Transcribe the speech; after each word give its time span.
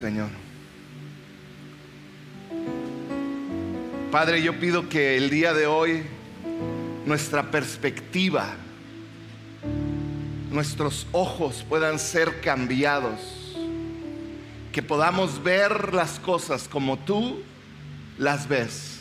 Señor. 0.00 0.28
Padre, 4.12 4.40
yo 4.40 4.60
pido 4.60 4.88
que 4.88 5.16
el 5.16 5.28
día 5.28 5.52
de 5.52 5.66
hoy 5.66 6.04
nuestra 7.04 7.50
perspectiva, 7.50 8.54
nuestros 10.52 11.04
ojos 11.10 11.66
puedan 11.68 11.98
ser 11.98 12.40
cambiados, 12.40 13.56
que 14.70 14.84
podamos 14.84 15.42
ver 15.42 15.92
las 15.92 16.20
cosas 16.20 16.68
como 16.68 16.96
tú 16.96 17.42
las 18.18 18.46
ves, 18.46 19.00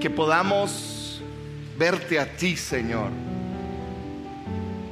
que 0.00 0.10
podamos 0.10 1.22
verte 1.78 2.18
a 2.18 2.36
ti, 2.36 2.56
Señor, 2.56 3.10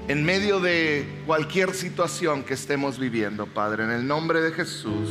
en 0.07 0.23
medio 0.23 0.61
de 0.61 1.09
cualquier 1.27 1.75
situación 1.75 2.45
que 2.45 2.55
estemos 2.55 2.99
viviendo, 2.99 3.47
Padre, 3.47 3.85
en 3.85 3.91
el 3.91 4.07
nombre 4.07 4.43
de 4.43 4.53
Jesús. 4.53 5.11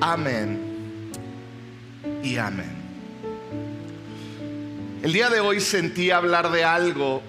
Amén 0.00 1.10
y 2.22 2.36
amén. 2.36 2.76
El 5.02 5.12
día 5.12 5.28
de 5.28 5.40
hoy 5.40 5.60
sentí 5.60 6.10
hablar 6.10 6.52
de 6.52 6.62
algo 6.62 7.22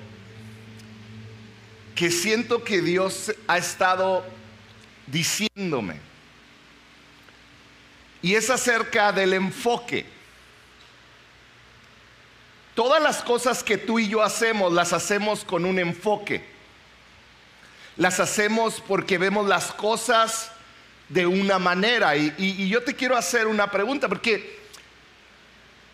que 1.95 2.11
siento 2.11 2.63
que 2.63 2.81
Dios 2.81 3.33
ha 3.47 3.57
estado 3.57 4.23
diciéndome. 5.07 5.99
Y 8.21 8.35
es 8.35 8.51
acerca 8.51 9.11
del 9.11 9.33
enfoque. 9.33 10.05
Todas 12.75 13.01
las 13.01 13.23
cosas 13.23 13.63
que 13.63 13.77
tú 13.77 13.97
y 13.99 14.07
yo 14.07 14.21
hacemos 14.21 14.71
las 14.71 14.93
hacemos 14.93 15.43
con 15.43 15.65
un 15.65 15.79
enfoque. 15.79 16.50
Las 18.01 18.19
hacemos 18.19 18.81
porque 18.87 19.19
vemos 19.19 19.47
las 19.47 19.71
cosas 19.73 20.51
de 21.07 21.27
una 21.27 21.59
manera. 21.59 22.15
Y, 22.15 22.67
yo 22.67 22.81
te 22.81 22.95
quiero 22.95 23.15
hacer 23.15 23.45
una 23.45 23.69
pregunta, 23.69 24.09
porque 24.09 24.59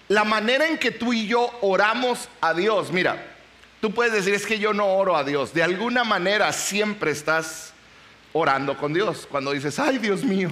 la 0.07 0.23
manera 0.23 0.69
en 0.69 0.77
que 0.77 0.91
tú 0.91 1.11
y 1.11 1.27
yo 1.27 1.51
oramos 1.59 2.29
a 2.39 2.53
Dios, 2.53 2.93
mira, 2.93 3.35
tú 3.81 3.93
puedes 3.93 4.13
decir 4.13 4.33
es 4.33 4.45
que 4.45 4.57
yo 4.57 4.71
no 4.71 4.87
oro 4.87 5.17
a 5.17 5.25
Dios. 5.25 5.53
De 5.53 5.61
alguna 5.61 6.05
manera 6.05 6.53
siempre 6.53 7.11
estás 7.11 7.73
orando 8.31 8.77
con 8.77 8.93
Dios. 8.93 9.27
Cuando 9.29 9.51
dices, 9.51 9.77
ay 9.77 9.97
Dios 9.97 10.23
mío, 10.23 10.49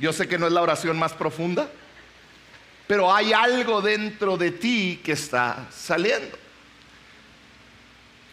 yo 0.00 0.12
sé 0.12 0.26
que 0.26 0.38
no 0.38 0.48
es 0.48 0.52
la 0.52 0.62
oración 0.62 0.98
más 0.98 1.12
profunda, 1.12 1.70
pero 2.88 3.14
hay 3.14 3.32
algo 3.32 3.80
dentro 3.80 4.36
de 4.36 4.50
ti 4.50 5.00
que 5.04 5.12
está 5.12 5.68
saliendo. 5.70 6.39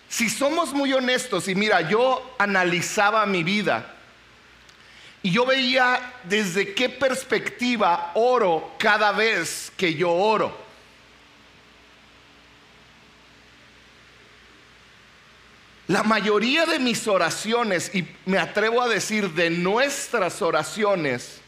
Si 0.09 0.30
somos 0.30 0.73
muy 0.73 0.94
honestos, 0.94 1.47
y 1.47 1.55
mira, 1.55 1.89
yo 1.89 2.36
analizaba 2.38 3.25
mi 3.25 3.44
vida 3.44 3.94
y 5.23 5.31
yo 5.31 5.45
veía 5.45 6.13
desde 6.23 6.73
qué 6.73 6.88
perspectiva 6.88 8.11
oro 8.13 8.75
cada 8.78 9.11
vez 9.11 9.72
que 9.75 9.94
yo 9.94 10.11
oro. 10.11 10.67
La 15.88 16.03
mayoría 16.03 16.66
de 16.66 16.80
mis 16.80 17.08
oraciones, 17.08 17.91
y 17.94 18.05
me 18.25 18.38
atrevo 18.38 18.81
a 18.81 18.89
decir 18.89 19.31
de 19.31 19.50
nuestras 19.50 20.41
oraciones, 20.41 21.39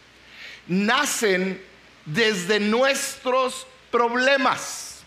nacen 0.68 1.62
desde 2.06 2.60
nuestros 2.60 3.68
problemas. 3.92 5.02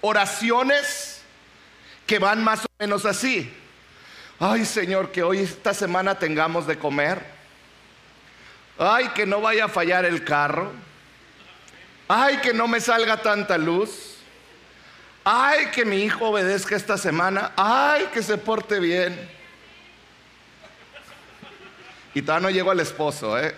Oraciones 0.00 1.09
que 2.10 2.18
van 2.18 2.42
más 2.42 2.64
o 2.64 2.68
menos 2.80 3.06
así. 3.06 3.48
Ay 4.40 4.64
Señor, 4.64 5.12
que 5.12 5.22
hoy 5.22 5.38
esta 5.38 5.72
semana 5.72 6.18
tengamos 6.18 6.66
de 6.66 6.76
comer. 6.76 7.24
Ay, 8.76 9.10
que 9.10 9.26
no 9.26 9.40
vaya 9.40 9.66
a 9.66 9.68
fallar 9.68 10.04
el 10.04 10.24
carro. 10.24 10.72
Ay, 12.08 12.38
que 12.38 12.52
no 12.52 12.66
me 12.66 12.80
salga 12.80 13.22
tanta 13.22 13.56
luz. 13.56 14.16
Ay, 15.22 15.66
que 15.66 15.84
mi 15.84 16.02
hijo 16.02 16.30
obedezca 16.30 16.74
esta 16.74 16.98
semana. 16.98 17.52
Ay, 17.56 18.08
que 18.12 18.24
se 18.24 18.36
porte 18.36 18.80
bien. 18.80 19.30
Y 22.12 22.22
todavía 22.22 22.48
no 22.48 22.50
llego 22.52 22.72
al 22.72 22.80
esposo, 22.80 23.38
¿eh? 23.38 23.54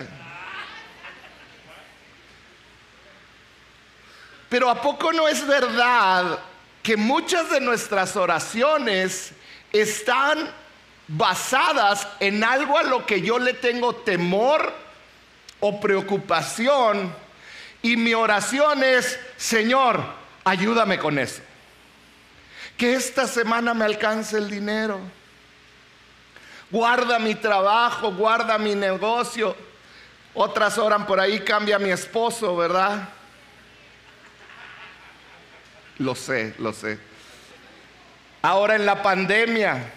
Pero 4.50 4.68
¿a 4.68 4.82
poco 4.82 5.10
no 5.10 5.26
es 5.26 5.46
verdad 5.46 6.38
que 6.82 6.96
muchas 6.96 7.50
de 7.50 7.60
nuestras 7.60 8.16
oraciones 8.16 9.32
están 9.72 10.50
basadas 11.08 12.06
en 12.20 12.42
algo 12.42 12.78
a 12.78 12.82
lo 12.82 13.06
que 13.06 13.20
yo 13.22 13.38
le 13.38 13.54
tengo 13.54 13.94
temor 13.94 14.72
o 15.60 15.80
preocupación? 15.80 17.14
Y 17.82 17.96
mi 17.96 18.14
oración 18.14 18.82
es, 18.84 19.18
Señor, 19.36 20.02
ayúdame 20.44 20.98
con 20.98 21.18
eso. 21.18 21.42
Que 22.76 22.94
esta 22.94 23.26
semana 23.26 23.74
me 23.74 23.84
alcance 23.84 24.36
el 24.36 24.50
dinero. 24.50 25.00
Guarda 26.70 27.18
mi 27.18 27.34
trabajo, 27.34 28.12
guarda 28.12 28.56
mi 28.58 28.74
negocio. 28.74 29.54
Otras 30.34 30.78
oran 30.78 31.06
por 31.06 31.20
ahí, 31.20 31.40
cambia 31.40 31.78
mi 31.78 31.90
esposo, 31.90 32.56
¿verdad? 32.56 33.08
Lo 36.02 36.16
sé, 36.16 36.54
lo 36.58 36.72
sé. 36.72 36.98
Ahora 38.42 38.74
en 38.74 38.84
la 38.84 39.02
pandemia 39.02 39.92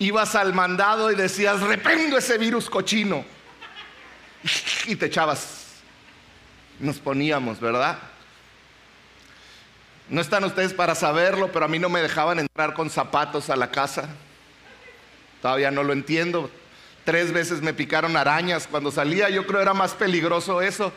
ibas 0.00 0.34
al 0.34 0.52
mandado 0.52 1.12
y 1.12 1.14
decías, 1.14 1.60
reprendo 1.60 2.18
ese 2.18 2.38
virus 2.38 2.68
cochino. 2.68 3.24
Y 4.86 4.96
te 4.96 5.06
echabas. 5.06 5.66
Nos 6.80 6.98
poníamos, 6.98 7.60
¿verdad? 7.60 7.98
No 10.08 10.20
están 10.20 10.42
ustedes 10.42 10.72
para 10.72 10.94
saberlo, 10.94 11.52
pero 11.52 11.66
a 11.66 11.68
mí 11.68 11.78
no 11.78 11.88
me 11.88 12.00
dejaban 12.00 12.40
entrar 12.40 12.74
con 12.74 12.90
zapatos 12.90 13.48
a 13.50 13.56
la 13.56 13.70
casa. 13.70 14.08
Todavía 15.40 15.70
no 15.70 15.84
lo 15.84 15.92
entiendo. 15.92 16.50
Tres 17.04 17.32
veces 17.32 17.62
me 17.62 17.74
picaron 17.74 18.16
arañas 18.16 18.66
cuando 18.66 18.90
salía. 18.90 19.28
Yo 19.28 19.46
creo 19.46 19.60
era 19.60 19.74
más 19.74 19.94
peligroso 19.94 20.62
eso. 20.62 20.92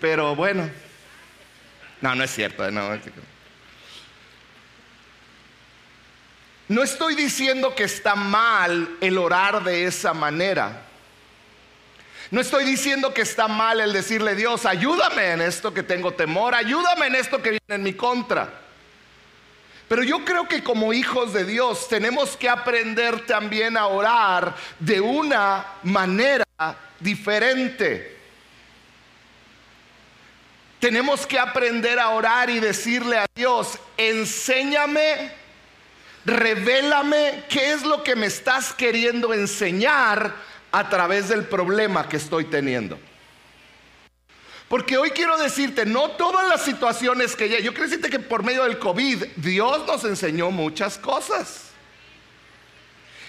Pero 0.00 0.36
bueno. 0.36 0.70
No, 2.00 2.14
no 2.14 2.22
es 2.22 2.30
cierto. 2.30 2.70
No, 2.70 2.88
no 2.88 2.94
es 2.94 3.02
cierto. 3.02 3.31
No 6.72 6.82
estoy 6.82 7.14
diciendo 7.14 7.74
que 7.74 7.84
está 7.84 8.14
mal 8.14 8.96
el 9.02 9.18
orar 9.18 9.62
de 9.62 9.84
esa 9.84 10.14
manera. 10.14 10.86
No 12.30 12.40
estoy 12.40 12.64
diciendo 12.64 13.12
que 13.12 13.20
está 13.20 13.46
mal 13.46 13.78
el 13.78 13.92
decirle, 13.92 14.34
Dios, 14.34 14.64
ayúdame 14.64 15.32
en 15.32 15.42
esto 15.42 15.74
que 15.74 15.82
tengo 15.82 16.14
temor, 16.14 16.54
ayúdame 16.54 17.08
en 17.08 17.16
esto 17.16 17.42
que 17.42 17.50
viene 17.50 17.74
en 17.74 17.82
mi 17.82 17.92
contra. 17.92 18.50
Pero 19.86 20.02
yo 20.02 20.24
creo 20.24 20.48
que 20.48 20.64
como 20.64 20.94
hijos 20.94 21.34
de 21.34 21.44
Dios 21.44 21.88
tenemos 21.88 22.38
que 22.38 22.48
aprender 22.48 23.26
también 23.26 23.76
a 23.76 23.88
orar 23.88 24.56
de 24.78 24.98
una 24.98 25.66
manera 25.82 26.46
diferente. 26.98 28.16
Tenemos 30.80 31.26
que 31.26 31.38
aprender 31.38 31.98
a 31.98 32.08
orar 32.08 32.48
y 32.48 32.60
decirle 32.60 33.18
a 33.18 33.26
Dios, 33.34 33.78
enséñame 33.98 35.41
revélame 36.24 37.44
qué 37.48 37.72
es 37.72 37.82
lo 37.82 38.02
que 38.02 38.16
me 38.16 38.26
estás 38.26 38.72
queriendo 38.72 39.34
enseñar 39.34 40.34
a 40.70 40.88
través 40.88 41.28
del 41.28 41.44
problema 41.44 42.08
que 42.08 42.16
estoy 42.16 42.44
teniendo. 42.44 42.98
Porque 44.68 44.96
hoy 44.96 45.10
quiero 45.10 45.36
decirte, 45.36 45.84
no 45.84 46.12
todas 46.12 46.48
las 46.48 46.64
situaciones 46.64 47.36
que 47.36 47.48
yo 47.62 47.72
quiero 47.72 47.84
decirte 47.84 48.08
que 48.08 48.18
por 48.18 48.42
medio 48.42 48.64
del 48.64 48.78
COVID 48.78 49.24
Dios 49.36 49.86
nos 49.86 50.04
enseñó 50.04 50.50
muchas 50.50 50.96
cosas. 50.96 51.72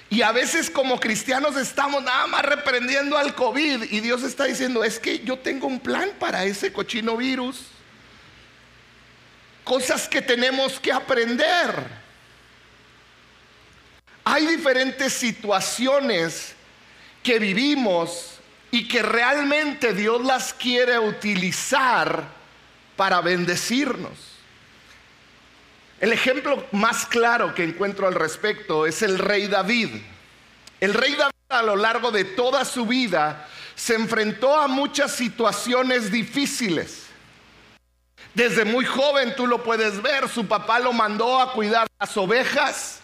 Y 0.09 0.21
a 0.21 0.31
veces 0.31 0.69
como 0.69 0.99
cristianos 0.99 1.57
estamos 1.57 2.01
nada 2.03 2.27
más 2.27 2.43
reprendiendo 2.43 3.17
al 3.17 3.35
COVID 3.35 3.91
y 3.91 3.99
Dios 3.99 4.23
está 4.23 4.45
diciendo, 4.45 4.83
es 4.83 4.99
que 4.99 5.19
yo 5.19 5.39
tengo 5.39 5.67
un 5.67 5.79
plan 5.79 6.11
para 6.19 6.45
ese 6.45 6.71
cochino 6.71 7.17
virus. 7.17 7.65
Cosas 9.63 10.07
que 10.07 10.21
tenemos 10.21 10.79
que 10.79 10.91
aprender. 10.93 12.02
Hay 14.25 14.45
diferentes 14.47 15.13
situaciones 15.13 16.55
que 17.21 17.39
vivimos 17.39 18.39
y 18.71 18.87
que 18.87 19.01
realmente 19.01 19.93
Dios 19.93 20.23
las 20.23 20.53
quiere 20.53 20.97
utilizar 20.97 22.23
para 22.95 23.21
bendecirnos. 23.21 24.11
El 25.99 26.11
ejemplo 26.11 26.65
más 26.71 27.05
claro 27.05 27.53
que 27.53 27.63
encuentro 27.63 28.07
al 28.07 28.15
respecto 28.15 28.85
es 28.85 29.01
el 29.01 29.19
rey 29.19 29.47
David. 29.47 29.89
El 30.79 30.93
rey 30.93 31.15
David 31.15 31.33
a 31.49 31.61
lo 31.61 31.75
largo 31.75 32.11
de 32.11 32.23
toda 32.23 32.65
su 32.65 32.85
vida 32.85 33.47
se 33.75 33.95
enfrentó 33.95 34.57
a 34.57 34.67
muchas 34.67 35.11
situaciones 35.11 36.11
difíciles. 36.11 37.03
Desde 38.33 38.65
muy 38.65 38.85
joven 38.85 39.35
tú 39.35 39.47
lo 39.47 39.63
puedes 39.63 40.01
ver, 40.01 40.27
su 40.27 40.47
papá 40.47 40.79
lo 40.79 40.93
mandó 40.93 41.39
a 41.39 41.53
cuidar 41.53 41.87
las 41.99 42.17
ovejas 42.17 43.02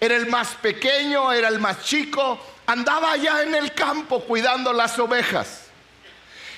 era 0.00 0.16
el 0.16 0.26
más 0.26 0.48
pequeño, 0.56 1.32
era 1.32 1.48
el 1.48 1.58
más 1.58 1.82
chico, 1.84 2.40
andaba 2.66 3.12
allá 3.12 3.42
en 3.42 3.54
el 3.54 3.72
campo 3.72 4.20
cuidando 4.24 4.72
las 4.72 4.98
ovejas. 4.98 5.68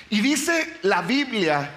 Y 0.09 0.21
dice 0.21 0.77
la 0.83 1.01
Biblia 1.01 1.71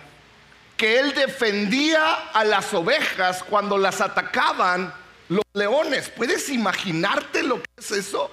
que 0.77 0.99
él 0.99 1.13
defendía 1.15 2.31
a 2.33 2.43
las 2.45 2.73
ovejas 2.73 3.43
cuando 3.43 3.77
las 3.77 4.01
atacaban 4.01 4.93
los 5.29 5.45
leones. 5.53 6.09
¿Puedes 6.09 6.49
imaginarte 6.49 7.43
lo 7.43 7.61
que 7.61 7.69
es 7.77 7.91
eso? 7.91 8.31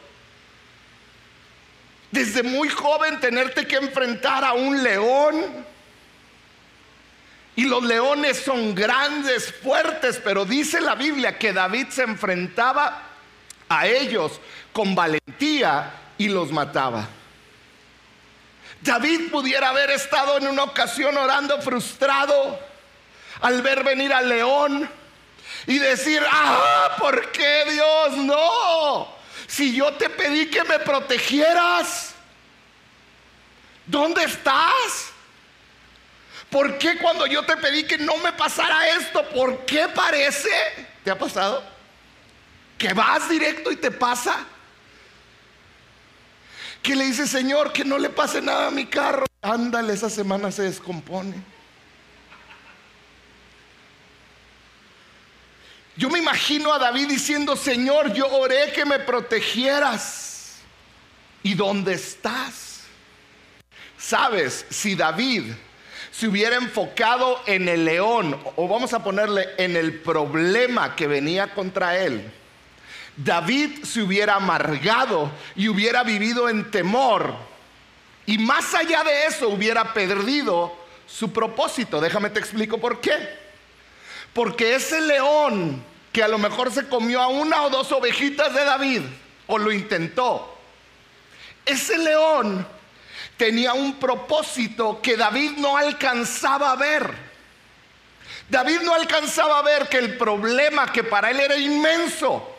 Desde 2.11 2.43
muy 2.43 2.69
joven 2.69 3.19
tenerte 3.19 3.67
que 3.67 3.75
enfrentar 3.75 4.45
a 4.45 4.53
un 4.53 4.81
león. 4.81 5.65
Y 7.57 7.65
los 7.65 7.83
leones 7.83 8.37
son 8.39 8.73
grandes, 8.73 9.51
fuertes, 9.51 10.21
pero 10.23 10.45
dice 10.45 10.79
la 10.79 10.95
Biblia 10.95 11.37
que 11.37 11.51
David 11.51 11.87
se 11.89 12.03
enfrentaba 12.03 13.06
a 13.69 13.87
ellos 13.87 14.39
con 14.73 14.95
valentía 14.95 15.91
y 16.17 16.27
los 16.27 16.51
mataba. 16.51 17.07
David 18.81 19.31
pudiera 19.31 19.69
haber 19.69 19.91
estado 19.91 20.37
en 20.37 20.47
una 20.47 20.63
ocasión 20.63 21.17
orando 21.17 21.61
frustrado 21.61 22.59
al 23.41 23.61
ver 23.61 23.83
venir 23.83 24.13
al 24.13 24.29
león 24.29 24.89
y 25.65 25.79
decir, 25.79 26.21
ah, 26.29 26.95
¿por 26.97 27.31
qué 27.31 27.65
Dios 27.69 28.17
no? 28.17 29.07
Si 29.47 29.75
yo 29.75 29.93
te 29.93 30.09
pedí 30.09 30.49
que 30.49 30.63
me 30.63 30.79
protegieras, 30.79 32.13
¿dónde 33.85 34.23
estás? 34.23 35.11
¿Por 36.49 36.77
qué 36.77 36.97
cuando 36.97 37.25
yo 37.25 37.43
te 37.45 37.57
pedí 37.57 37.83
que 37.83 37.97
no 37.97 38.17
me 38.17 38.31
pasara 38.33 38.87
esto, 38.89 39.27
por 39.29 39.65
qué 39.65 39.87
parece? 39.89 40.49
¿Te 41.03 41.11
ha 41.11 41.17
pasado? 41.17 41.76
Que 42.77 42.93
vas 42.93 43.29
directo 43.29 43.71
y 43.71 43.75
te 43.75 43.91
pasa 43.91 44.45
que 46.87 46.95
le 46.95 47.05
dice, 47.05 47.27
Señor, 47.27 47.73
que 47.73 47.83
no 47.83 47.97
le 47.97 48.09
pase 48.09 48.41
nada 48.41 48.67
a 48.67 48.71
mi 48.71 48.85
carro. 48.85 49.25
Ándale, 49.41 49.93
esa 49.93 50.09
semana 50.09 50.51
se 50.51 50.63
descompone. 50.63 51.35
Yo 55.97 56.09
me 56.09 56.19
imagino 56.19 56.73
a 56.73 56.79
David 56.79 57.09
diciendo, 57.09 57.57
Señor, 57.57 58.13
yo 58.13 58.27
oré 58.27 58.71
que 58.71 58.85
me 58.85 58.99
protegieras. 58.99 60.59
¿Y 61.43 61.55
dónde 61.55 61.95
estás? 61.95 62.83
Sabes, 63.97 64.65
si 64.69 64.95
David 64.95 65.51
se 66.11 66.27
hubiera 66.27 66.55
enfocado 66.55 67.41
en 67.47 67.67
el 67.67 67.83
león, 67.83 68.39
o 68.55 68.67
vamos 68.67 68.93
a 68.93 69.03
ponerle 69.03 69.49
en 69.57 69.75
el 69.75 69.99
problema 69.99 70.95
que 70.95 71.07
venía 71.07 71.53
contra 71.53 71.97
él, 71.97 72.31
David 73.17 73.83
se 73.83 74.01
hubiera 74.01 74.35
amargado 74.35 75.31
y 75.55 75.67
hubiera 75.67 76.03
vivido 76.03 76.47
en 76.49 76.69
temor. 76.69 77.33
Y 78.27 78.37
más 78.37 78.73
allá 78.75 79.03
de 79.03 79.25
eso 79.25 79.49
hubiera 79.49 79.93
perdido 79.93 80.75
su 81.07 81.33
propósito. 81.33 81.99
Déjame 81.99 82.29
te 82.29 82.39
explico 82.39 82.77
por 82.77 83.01
qué. 83.01 83.17
Porque 84.33 84.75
ese 84.75 85.01
león 85.01 85.83
que 86.11 86.23
a 86.23 86.27
lo 86.27 86.37
mejor 86.37 86.71
se 86.71 86.87
comió 86.87 87.21
a 87.21 87.27
una 87.27 87.63
o 87.63 87.69
dos 87.69 87.91
ovejitas 87.91 88.53
de 88.53 88.63
David, 88.63 89.01
o 89.47 89.57
lo 89.57 89.71
intentó, 89.71 90.57
ese 91.65 91.97
león 91.97 92.67
tenía 93.35 93.73
un 93.73 93.99
propósito 93.99 94.99
que 95.01 95.17
David 95.17 95.51
no 95.57 95.77
alcanzaba 95.77 96.71
a 96.71 96.75
ver. 96.75 97.13
David 98.49 98.81
no 98.81 98.93
alcanzaba 98.93 99.59
a 99.59 99.63
ver 99.63 99.89
que 99.89 99.97
el 99.97 100.17
problema 100.17 100.91
que 100.91 101.03
para 101.03 101.31
él 101.31 101.39
era 101.39 101.57
inmenso, 101.57 102.56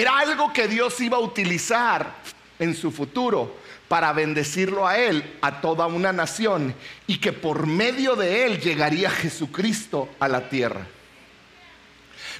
era 0.00 0.18
algo 0.18 0.52
que 0.52 0.68
Dios 0.68 1.00
iba 1.00 1.16
a 1.16 1.20
utilizar 1.20 2.14
en 2.58 2.74
su 2.74 2.90
futuro 2.90 3.58
para 3.88 4.12
bendecirlo 4.12 4.86
a 4.86 4.96
él, 4.96 5.38
a 5.42 5.60
toda 5.60 5.86
una 5.86 6.12
nación, 6.12 6.74
y 7.06 7.18
que 7.18 7.32
por 7.32 7.66
medio 7.66 8.14
de 8.14 8.46
él 8.46 8.60
llegaría 8.60 9.10
Jesucristo 9.10 10.10
a 10.20 10.28
la 10.28 10.48
tierra. 10.48 10.86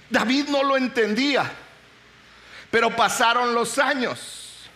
David 0.08 0.46
no 0.48 0.62
lo 0.62 0.76
entendía, 0.76 1.50
pero 2.70 2.94
pasaron 2.94 3.52
los 3.52 3.78
años. 3.78 4.68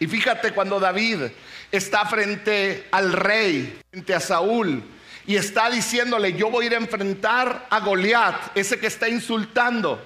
Y 0.00 0.06
fíjate 0.08 0.52
cuando 0.52 0.80
David 0.80 1.26
está 1.70 2.04
frente 2.06 2.88
al 2.90 3.12
rey, 3.12 3.80
frente 3.90 4.14
a 4.14 4.20
Saúl, 4.20 4.82
y 5.26 5.36
está 5.36 5.70
diciéndole, 5.70 6.32
yo 6.32 6.50
voy 6.50 6.64
a 6.64 6.66
ir 6.66 6.74
a 6.74 6.78
enfrentar 6.78 7.68
a 7.70 7.80
Goliat, 7.80 8.56
ese 8.56 8.80
que 8.80 8.88
está 8.88 9.08
insultando 9.08 10.04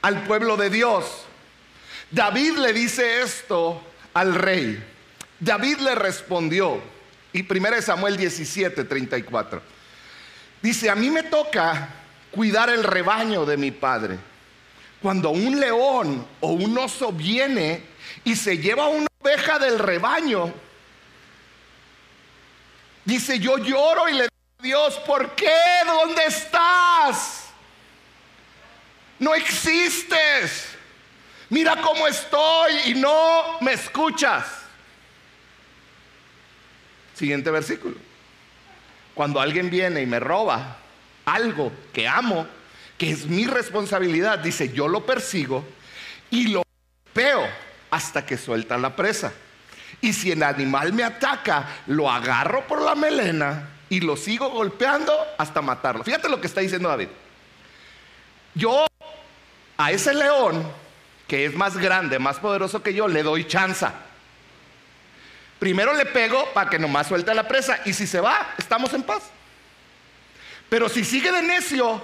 al 0.00 0.22
pueblo 0.22 0.56
de 0.56 0.70
Dios. 0.70 1.27
David 2.10 2.58
le 2.58 2.72
dice 2.72 3.22
esto 3.22 3.82
al 4.14 4.34
rey. 4.34 4.82
David 5.38 5.78
le 5.78 5.94
respondió, 5.94 6.80
y 7.32 7.42
1 7.42 7.82
Samuel 7.82 8.16
17, 8.16 8.84
34. 8.84 9.62
Dice, 10.62 10.90
a 10.90 10.94
mí 10.94 11.10
me 11.10 11.22
toca 11.24 11.88
cuidar 12.30 12.70
el 12.70 12.82
rebaño 12.82 13.44
de 13.44 13.56
mi 13.56 13.70
padre. 13.70 14.18
Cuando 15.02 15.30
un 15.30 15.60
león 15.60 16.26
o 16.40 16.48
un 16.48 16.76
oso 16.76 17.12
viene 17.12 17.84
y 18.24 18.34
se 18.34 18.58
lleva 18.58 18.88
una 18.88 19.06
oveja 19.20 19.58
del 19.58 19.78
rebaño, 19.78 20.52
dice, 23.04 23.38
yo 23.38 23.58
lloro 23.58 24.08
y 24.08 24.14
le 24.14 24.22
digo 24.22 24.58
a 24.58 24.62
Dios, 24.62 24.96
¿por 25.06 25.34
qué? 25.36 25.54
¿Dónde 25.86 26.24
estás? 26.24 27.44
No 29.20 29.34
existes. 29.34 30.77
Mira 31.50 31.76
cómo 31.80 32.06
estoy 32.06 32.72
y 32.86 32.94
no 32.94 33.58
me 33.60 33.72
escuchas. 33.72 34.46
Siguiente 37.14 37.50
versículo. 37.50 37.96
Cuando 39.14 39.40
alguien 39.40 39.70
viene 39.70 40.02
y 40.02 40.06
me 40.06 40.20
roba 40.20 40.76
algo 41.24 41.72
que 41.92 42.06
amo, 42.06 42.46
que 42.96 43.10
es 43.10 43.26
mi 43.26 43.46
responsabilidad, 43.46 44.38
dice, 44.38 44.72
yo 44.72 44.88
lo 44.88 45.04
persigo 45.04 45.64
y 46.30 46.48
lo 46.48 46.62
veo 47.14 47.48
hasta 47.90 48.24
que 48.24 48.36
suelta 48.36 48.76
la 48.76 48.94
presa. 48.94 49.32
Y 50.00 50.12
si 50.12 50.30
el 50.30 50.42
animal 50.42 50.92
me 50.92 51.02
ataca, 51.02 51.66
lo 51.86 52.10
agarro 52.10 52.66
por 52.66 52.82
la 52.82 52.94
melena 52.94 53.70
y 53.88 54.00
lo 54.00 54.16
sigo 54.16 54.50
golpeando 54.50 55.12
hasta 55.38 55.62
matarlo. 55.62 56.04
Fíjate 56.04 56.28
lo 56.28 56.40
que 56.40 56.46
está 56.46 56.60
diciendo 56.60 56.88
David. 56.88 57.08
Yo 58.54 58.86
a 59.76 59.90
ese 59.90 60.14
león 60.14 60.70
que 61.28 61.44
es 61.44 61.54
más 61.54 61.76
grande, 61.76 62.18
más 62.18 62.38
poderoso 62.38 62.82
que 62.82 62.94
yo, 62.94 63.06
le 63.06 63.22
doy 63.22 63.46
chanza. 63.46 63.92
Primero 65.58 65.92
le 65.92 66.06
pego 66.06 66.48
para 66.54 66.70
que 66.70 66.78
nomás 66.78 67.06
suelte 67.06 67.34
la 67.34 67.46
presa 67.46 67.80
y 67.84 67.92
si 67.92 68.06
se 68.06 68.20
va, 68.20 68.54
estamos 68.56 68.94
en 68.94 69.02
paz. 69.02 69.24
Pero 70.70 70.88
si 70.88 71.04
sigue 71.04 71.30
de 71.30 71.42
necio, 71.42 72.00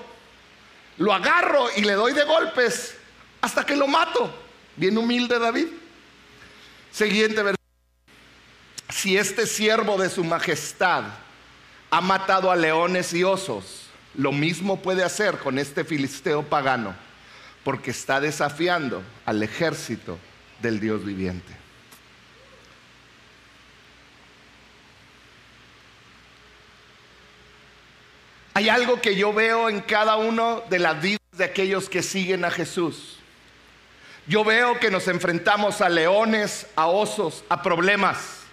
lo 0.99 1.13
agarro 1.13 1.69
y 1.75 1.83
le 1.83 1.95
doy 1.95 2.13
de 2.13 2.25
golpes 2.25 2.97
hasta 3.41 3.65
que 3.65 3.77
lo 3.77 3.87
mato. 3.87 4.33
Bien 4.77 4.97
humilde 4.99 5.39
David. 5.39 5.69
Siguiente 6.93 7.43
versículo. 7.43 7.65
Si 8.91 9.17
este 9.17 9.47
siervo 9.47 9.97
de 9.97 10.11
su 10.11 10.23
majestad 10.23 11.05
ha 11.91 12.01
matado 12.01 12.51
a 12.51 12.57
leones 12.57 13.15
y 13.15 13.25
osos, 13.25 13.87
lo 14.15 14.33
mismo 14.33 14.83
puede 14.83 15.03
hacer 15.03 15.39
con 15.39 15.59
este 15.59 15.85
filisteo 15.85 16.43
pagano 16.43 16.95
porque 17.65 17.91
está 17.91 18.21
desafiando 18.21 19.03
al 19.25 19.43
ejército 19.43 20.19
del 20.61 20.79
Dios 20.79 21.05
viviente. 21.05 21.65
Hay 28.57 28.69
algo 28.69 29.01
que 29.01 29.17
yo 29.17 29.33
veo 29.33 29.69
en 29.69 29.81
cada 29.81 30.17
uno 30.17 30.63
de 30.71 30.79
las 30.79 31.03
vidas 31.03 31.19
de 31.33 31.45
aquellos 31.45 31.89
que 31.89 32.03
siguen 32.03 32.45
a 32.45 32.51
Jesús. 32.53 33.19
Yo 34.29 34.45
veo 34.45 34.79
que 34.79 34.91
nos 34.91 35.09
enfrentamos 35.09 35.81
a 35.81 35.89
leones, 35.89 36.69
a 36.77 36.87
osos, 36.87 37.45
a 37.49 37.63
problemas. 37.63 38.45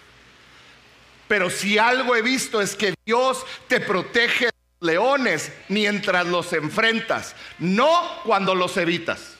Pero 1.27 1.50
si 1.50 1.77
algo 1.77 2.15
he 2.15 2.22
visto 2.22 2.62
es 2.62 2.75
que 2.75 2.96
Dios 3.06 3.46
te 3.68 3.80
protege 3.80 4.50
leones 4.82 5.52
mientras 5.70 6.26
los 6.26 6.52
enfrentas, 6.54 7.36
no 7.60 8.22
cuando 8.24 8.54
los 8.54 8.76
evitas. 8.78 9.36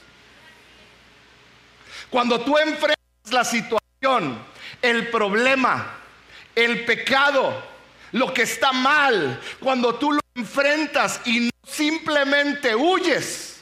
Cuando 2.10 2.42
tú 2.42 2.58
enfrentas 2.58 2.96
la 3.32 3.44
situación, 3.44 4.40
el 4.82 5.10
problema, 5.10 5.96
el 6.56 6.86
pecado, 6.86 7.64
lo 8.12 8.34
que 8.34 8.44
está 8.44 8.72
mal, 8.72 9.40
cuando 9.60 9.96
tú 9.96 10.14
lo 10.14 10.20
enfrentas 10.36 11.22
y 11.26 11.40
no 11.42 11.50
simplemente 11.66 12.76
huyes, 12.76 13.62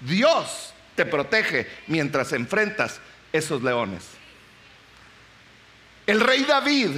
Dios 0.00 0.72
te 0.94 1.04
protege 1.04 1.68
mientras 1.86 2.32
enfrentas 2.32 3.00
esos 3.32 3.62
leones. 3.62 4.04
El 6.06 6.20
rey 6.20 6.44
David 6.44 6.90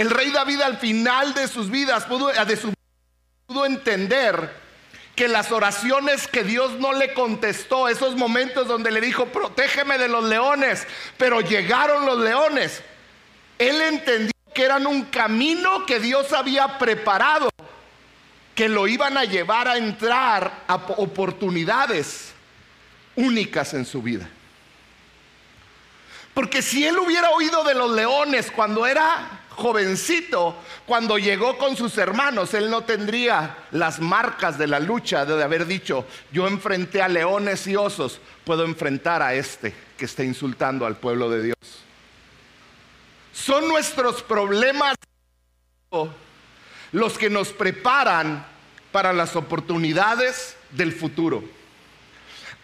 el 0.00 0.08
rey 0.08 0.30
David 0.30 0.62
al 0.62 0.78
final 0.78 1.34
de 1.34 1.46
sus 1.46 1.70
vidas 1.70 2.06
pudo, 2.06 2.32
su, 2.58 2.72
pudo 3.44 3.66
entender 3.66 4.50
que 5.14 5.28
las 5.28 5.52
oraciones 5.52 6.26
que 6.26 6.42
Dios 6.42 6.72
no 6.78 6.94
le 6.94 7.12
contestó, 7.12 7.86
esos 7.86 8.16
momentos 8.16 8.66
donde 8.66 8.92
le 8.92 9.02
dijo, 9.02 9.26
protégeme 9.26 9.98
de 9.98 10.08
los 10.08 10.24
leones, 10.24 10.86
pero 11.18 11.42
llegaron 11.42 12.06
los 12.06 12.18
leones. 12.18 12.82
Él 13.58 13.78
entendió 13.82 14.32
que 14.54 14.64
eran 14.64 14.86
un 14.86 15.04
camino 15.04 15.84
que 15.84 16.00
Dios 16.00 16.32
había 16.32 16.78
preparado, 16.78 17.50
que 18.54 18.70
lo 18.70 18.88
iban 18.88 19.18
a 19.18 19.24
llevar 19.26 19.68
a 19.68 19.76
entrar 19.76 20.64
a 20.66 20.76
oportunidades 20.76 22.32
únicas 23.16 23.74
en 23.74 23.84
su 23.84 24.00
vida. 24.00 24.30
Porque 26.32 26.62
si 26.62 26.86
él 26.86 26.98
hubiera 26.98 27.28
oído 27.32 27.64
de 27.64 27.74
los 27.74 27.90
leones 27.90 28.50
cuando 28.50 28.86
era 28.86 29.39
jovencito, 29.60 30.56
cuando 30.86 31.18
llegó 31.18 31.56
con 31.58 31.76
sus 31.76 31.96
hermanos, 31.98 32.54
él 32.54 32.70
no 32.70 32.82
tendría 32.82 33.58
las 33.70 34.00
marcas 34.00 34.58
de 34.58 34.66
la 34.66 34.80
lucha 34.80 35.24
de 35.24 35.42
haber 35.42 35.66
dicho, 35.66 36.06
yo 36.32 36.48
enfrenté 36.48 37.02
a 37.02 37.08
leones 37.08 37.66
y 37.66 37.76
osos, 37.76 38.20
puedo 38.44 38.64
enfrentar 38.64 39.22
a 39.22 39.34
este 39.34 39.74
que 39.96 40.06
está 40.06 40.24
insultando 40.24 40.86
al 40.86 40.96
pueblo 40.96 41.28
de 41.28 41.42
Dios. 41.42 41.56
Son 43.32 43.68
nuestros 43.68 44.22
problemas 44.22 44.94
los 46.92 47.18
que 47.18 47.30
nos 47.30 47.48
preparan 47.48 48.46
para 48.92 49.12
las 49.12 49.36
oportunidades 49.36 50.56
del 50.70 50.92
futuro. 50.92 51.44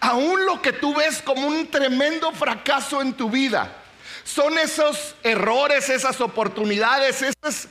Aún 0.00 0.44
lo 0.44 0.60
que 0.60 0.72
tú 0.72 0.94
ves 0.94 1.22
como 1.22 1.46
un 1.46 1.68
tremendo 1.68 2.32
fracaso 2.32 3.00
en 3.00 3.14
tu 3.14 3.30
vida, 3.30 3.82
son 4.26 4.58
esos 4.58 5.14
errores, 5.22 5.88
esas 5.88 6.20
oportunidades, 6.20 7.22
esos, 7.22 7.68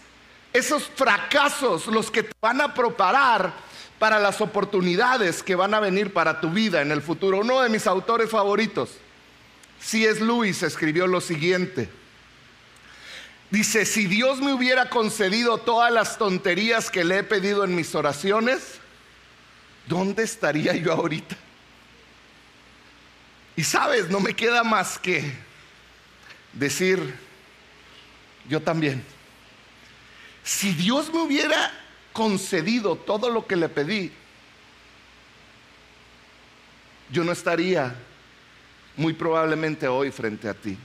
esos 0.53 0.89
fracasos 0.95 1.87
los 1.87 2.09
que 2.09 2.23
te 2.23 2.31
van 2.41 2.61
a 2.61 2.73
preparar 2.73 3.53
para 3.99 4.19
las 4.19 4.39
oportunidades 4.39 5.43
que 5.43 5.55
van 5.55 5.73
a 5.73 5.81
venir 5.81 6.13
para 6.13 6.39
tu 6.39 6.49
vida 6.49 6.81
en 6.81 6.91
el 6.91 7.01
futuro. 7.01 7.39
Uno 7.39 7.61
de 7.61 7.67
mis 7.67 7.85
autores 7.87 8.29
favoritos, 8.29 8.91
C.S. 9.81 10.23
Lewis, 10.23 10.63
escribió 10.63 11.07
lo 11.07 11.19
siguiente. 11.19 11.89
Dice, 13.51 13.85
si 13.85 14.05
Dios 14.05 14.39
me 14.39 14.53
hubiera 14.53 14.89
concedido 14.89 15.57
todas 15.57 15.91
las 15.91 16.17
tonterías 16.17 16.89
que 16.89 17.03
le 17.03 17.17
he 17.17 17.23
pedido 17.23 17.65
en 17.65 17.75
mis 17.75 17.93
oraciones, 17.95 18.79
¿dónde 19.87 20.23
estaría 20.23 20.73
yo 20.73 20.93
ahorita? 20.93 21.35
Y 23.57 23.63
sabes, 23.65 24.09
no 24.09 24.21
me 24.21 24.33
queda 24.33 24.63
más 24.63 24.97
que 24.97 25.44
decir, 26.55 27.15
yo 28.49 28.61
también. 28.61 29.03
Si 30.43 30.73
Dios 30.73 31.13
me 31.13 31.21
hubiera 31.21 31.71
concedido 32.13 32.95
todo 32.95 33.29
lo 33.29 33.45
que 33.45 33.55
le 33.55 33.69
pedí, 33.69 34.11
yo 37.11 37.23
no 37.23 37.31
estaría 37.31 37.93
muy 38.97 39.13
probablemente 39.13 39.87
hoy 39.87 40.11
frente 40.11 40.49
a 40.49 40.53
ti. 40.53 40.77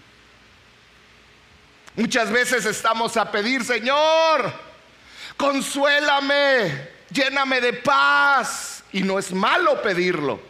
Muchas 1.97 2.31
veces 2.31 2.65
estamos 2.67 3.17
a 3.17 3.31
pedir, 3.31 3.65
Señor, 3.65 4.53
consuélame, 5.37 6.89
lléname 7.11 7.61
de 7.61 7.73
paz. 7.75 8.85
Y 8.93 9.03
no 9.03 9.19
es 9.19 9.33
malo 9.33 9.81
pedirlo, 9.83 10.41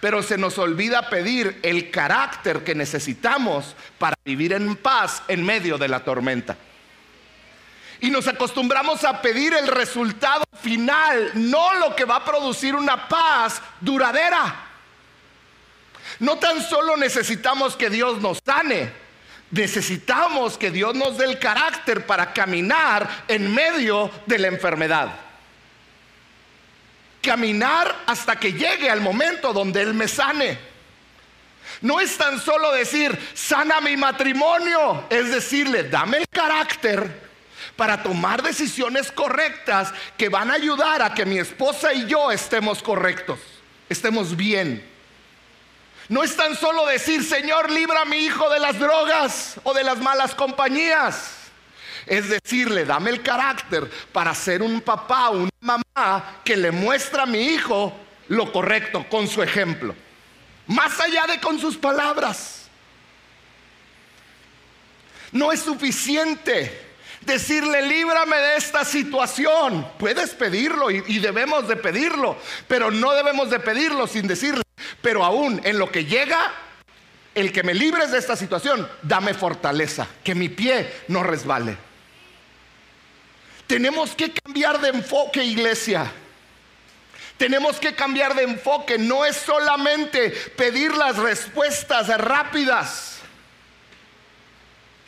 pero 0.00 0.22
se 0.22 0.38
nos 0.38 0.58
olvida 0.58 1.08
pedir 1.08 1.58
el 1.62 1.90
carácter 1.90 2.64
que 2.64 2.74
necesitamos 2.74 3.74
para 3.98 4.16
vivir 4.24 4.52
en 4.52 4.76
paz 4.76 5.22
en 5.28 5.44
medio 5.44 5.78
de 5.78 5.88
la 5.88 6.00
tormenta. 6.00 6.56
Y 8.00 8.10
nos 8.10 8.28
acostumbramos 8.28 9.04
a 9.04 9.22
pedir 9.22 9.54
el 9.54 9.68
resultado 9.68 10.44
final, 10.60 11.30
no 11.34 11.74
lo 11.76 11.96
que 11.96 12.04
va 12.04 12.16
a 12.16 12.24
producir 12.24 12.74
una 12.74 13.08
paz 13.08 13.62
duradera. 13.80 14.64
No 16.20 16.36
tan 16.36 16.62
solo 16.62 16.96
necesitamos 16.96 17.74
que 17.74 17.90
Dios 17.90 18.20
nos 18.20 18.38
sane, 18.44 18.92
necesitamos 19.50 20.58
que 20.58 20.70
Dios 20.70 20.94
nos 20.94 21.16
dé 21.16 21.24
el 21.24 21.38
carácter 21.38 22.06
para 22.06 22.32
caminar 22.32 23.24
en 23.28 23.52
medio 23.54 24.10
de 24.26 24.38
la 24.38 24.48
enfermedad. 24.48 25.25
Caminar 27.26 28.04
hasta 28.06 28.36
que 28.36 28.52
llegue 28.52 28.88
al 28.88 29.00
momento 29.00 29.52
donde 29.52 29.82
Él 29.82 29.94
me 29.94 30.06
sane. 30.06 30.56
No 31.80 31.98
es 31.98 32.16
tan 32.16 32.40
solo 32.40 32.70
decir, 32.70 33.18
sana 33.34 33.80
mi 33.80 33.96
matrimonio, 33.96 35.06
es 35.10 35.32
decirle, 35.32 35.82
dame 35.82 36.18
el 36.18 36.28
carácter 36.28 37.26
para 37.74 38.00
tomar 38.00 38.44
decisiones 38.44 39.10
correctas 39.10 39.92
que 40.16 40.28
van 40.28 40.52
a 40.52 40.54
ayudar 40.54 41.02
a 41.02 41.14
que 41.14 41.26
mi 41.26 41.38
esposa 41.38 41.92
y 41.92 42.06
yo 42.06 42.30
estemos 42.30 42.80
correctos, 42.80 43.40
estemos 43.88 44.36
bien. 44.36 44.88
No 46.08 46.22
es 46.22 46.36
tan 46.36 46.54
solo 46.54 46.86
decir, 46.86 47.24
Señor, 47.24 47.72
libra 47.72 48.02
a 48.02 48.04
mi 48.04 48.18
hijo 48.18 48.48
de 48.50 48.60
las 48.60 48.78
drogas 48.78 49.56
o 49.64 49.74
de 49.74 49.82
las 49.82 49.98
malas 49.98 50.32
compañías. 50.32 51.45
Es 52.06 52.28
decirle, 52.28 52.84
dame 52.84 53.10
el 53.10 53.22
carácter 53.22 53.90
para 54.12 54.34
ser 54.34 54.62
un 54.62 54.80
papá, 54.80 55.30
una 55.30 55.50
mamá 55.60 56.40
que 56.44 56.56
le 56.56 56.70
muestra 56.70 57.24
a 57.24 57.26
mi 57.26 57.40
hijo 57.40 57.92
lo 58.28 58.52
correcto 58.52 59.04
con 59.08 59.26
su 59.26 59.42
ejemplo. 59.42 59.94
Más 60.68 60.98
allá 61.00 61.26
de 61.26 61.40
con 61.40 61.58
sus 61.58 61.76
palabras. 61.76 62.68
No 65.32 65.50
es 65.50 65.60
suficiente 65.60 66.86
decirle, 67.22 67.82
líbrame 67.82 68.36
de 68.36 68.56
esta 68.56 68.84
situación. 68.84 69.86
Puedes 69.98 70.30
pedirlo 70.30 70.90
y, 70.90 71.18
debemos 71.18 71.66
de 71.68 71.76
pedirlo, 71.76 72.36
pero 72.68 72.90
no 72.90 73.12
debemos 73.12 73.50
de 73.50 73.58
pedirlo 73.58 74.06
sin 74.06 74.26
decirle, 74.26 74.62
pero 75.02 75.24
aún 75.24 75.60
en 75.64 75.78
lo 75.78 75.90
que 75.90 76.04
llega, 76.04 76.52
el 77.34 77.52
que 77.52 77.64
me 77.64 77.74
libres 77.74 78.12
de 78.12 78.18
esta 78.18 78.36
situación, 78.36 78.88
dame 79.02 79.34
fortaleza, 79.34 80.06
que 80.24 80.34
mi 80.34 80.48
pie 80.48 81.02
no 81.08 81.22
resbale. 81.22 81.85
Tenemos 83.66 84.14
que 84.14 84.32
cambiar 84.32 84.80
de 84.80 84.88
enfoque, 84.88 85.42
iglesia. 85.42 86.12
Tenemos 87.36 87.78
que 87.78 87.94
cambiar 87.94 88.34
de 88.34 88.44
enfoque. 88.44 88.98
No 88.98 89.24
es 89.24 89.36
solamente 89.36 90.30
pedir 90.56 90.94
las 90.94 91.16
respuestas 91.16 92.08
rápidas. 92.18 93.18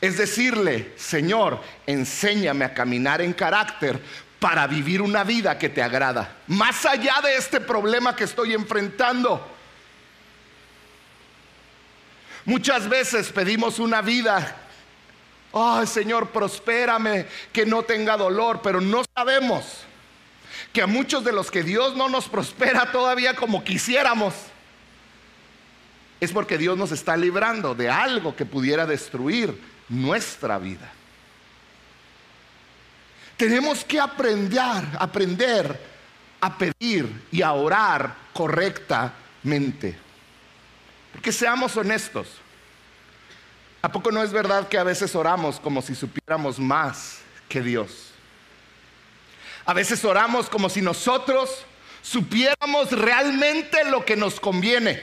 Es 0.01 0.19
decirle, 0.19 0.93
Señor, 0.97 1.61
enséñame 1.87 2.65
a 2.65 2.75
caminar 2.75 3.21
en 3.21 3.33
carácter 3.33 4.01
para 4.39 4.67
vivir 4.67 5.03
una 5.03 5.25
vida 5.25 5.59
que 5.59 5.69
te 5.69 5.83
agrada. 5.83 6.37
Más 6.47 6.85
allá 6.87 7.17
de 7.23 7.37
este 7.37 7.61
problema 7.61 8.15
que 8.15 8.25
estoy 8.25 8.55
enfrentando. 8.55 9.55
Muchas 12.45 12.89
veces 12.89 13.31
pedimos 13.33 13.79
una 13.79 14.01
vida, 14.01 14.57
ay 15.53 15.87
Señor, 15.87 16.29
prospérame, 16.31 17.27
que 17.53 17.67
no 17.67 17.83
tenga 17.83 18.17
dolor, 18.17 18.61
pero 18.63 18.81
no 18.81 19.03
sabemos 19.15 19.65
que 20.73 20.83
a 20.83 20.87
muchos 20.87 21.25
de 21.25 21.33
los 21.33 21.51
que 21.51 21.63
Dios 21.63 21.97
no 21.97 22.09
nos 22.09 22.29
prospera 22.29 22.93
todavía 22.93 23.35
como 23.35 23.65
quisiéramos, 23.65 24.35
es 26.21 26.33
porque 26.33 26.59
Dios 26.59 26.77
nos 26.77 26.93
está 26.93 27.17
librando 27.17 27.75
de 27.75 27.89
algo 27.89 28.35
que 28.35 28.45
pudiera 28.45 28.87
destruir 28.87 29.59
nuestra 29.89 30.59
vida. 30.59 30.93
Tenemos 33.37 33.85
que 33.85 34.01
aprender, 34.01 34.85
aprender 34.99 35.81
a 36.41 36.59
pedir 36.59 37.27
y 37.31 37.43
a 37.43 37.53
orar 37.53 38.15
correctamente. 38.33 39.97
Porque 41.13 41.33
seamos 41.33 41.77
honestos. 41.77 42.29
¿A 43.81 43.93
poco 43.93 44.11
no 44.11 44.23
es 44.23 44.33
verdad 44.33 44.69
que 44.69 44.79
a 44.79 44.85
veces 44.85 45.15
oramos 45.15 45.61
como 45.61 45.81
si 45.83 45.95
supiéramos 45.95 46.59
más 46.59 47.21
que 47.49 47.63
Dios? 47.63 48.11
A 49.65 49.73
veces 49.73 50.05
oramos 50.05 50.49
como 50.49 50.69
si 50.69 50.83
nosotros 50.83 51.65
supiéramos 52.03 52.91
realmente 52.91 53.85
lo 53.85 54.05
que 54.05 54.17
nos 54.17 54.41
conviene. 54.41 55.03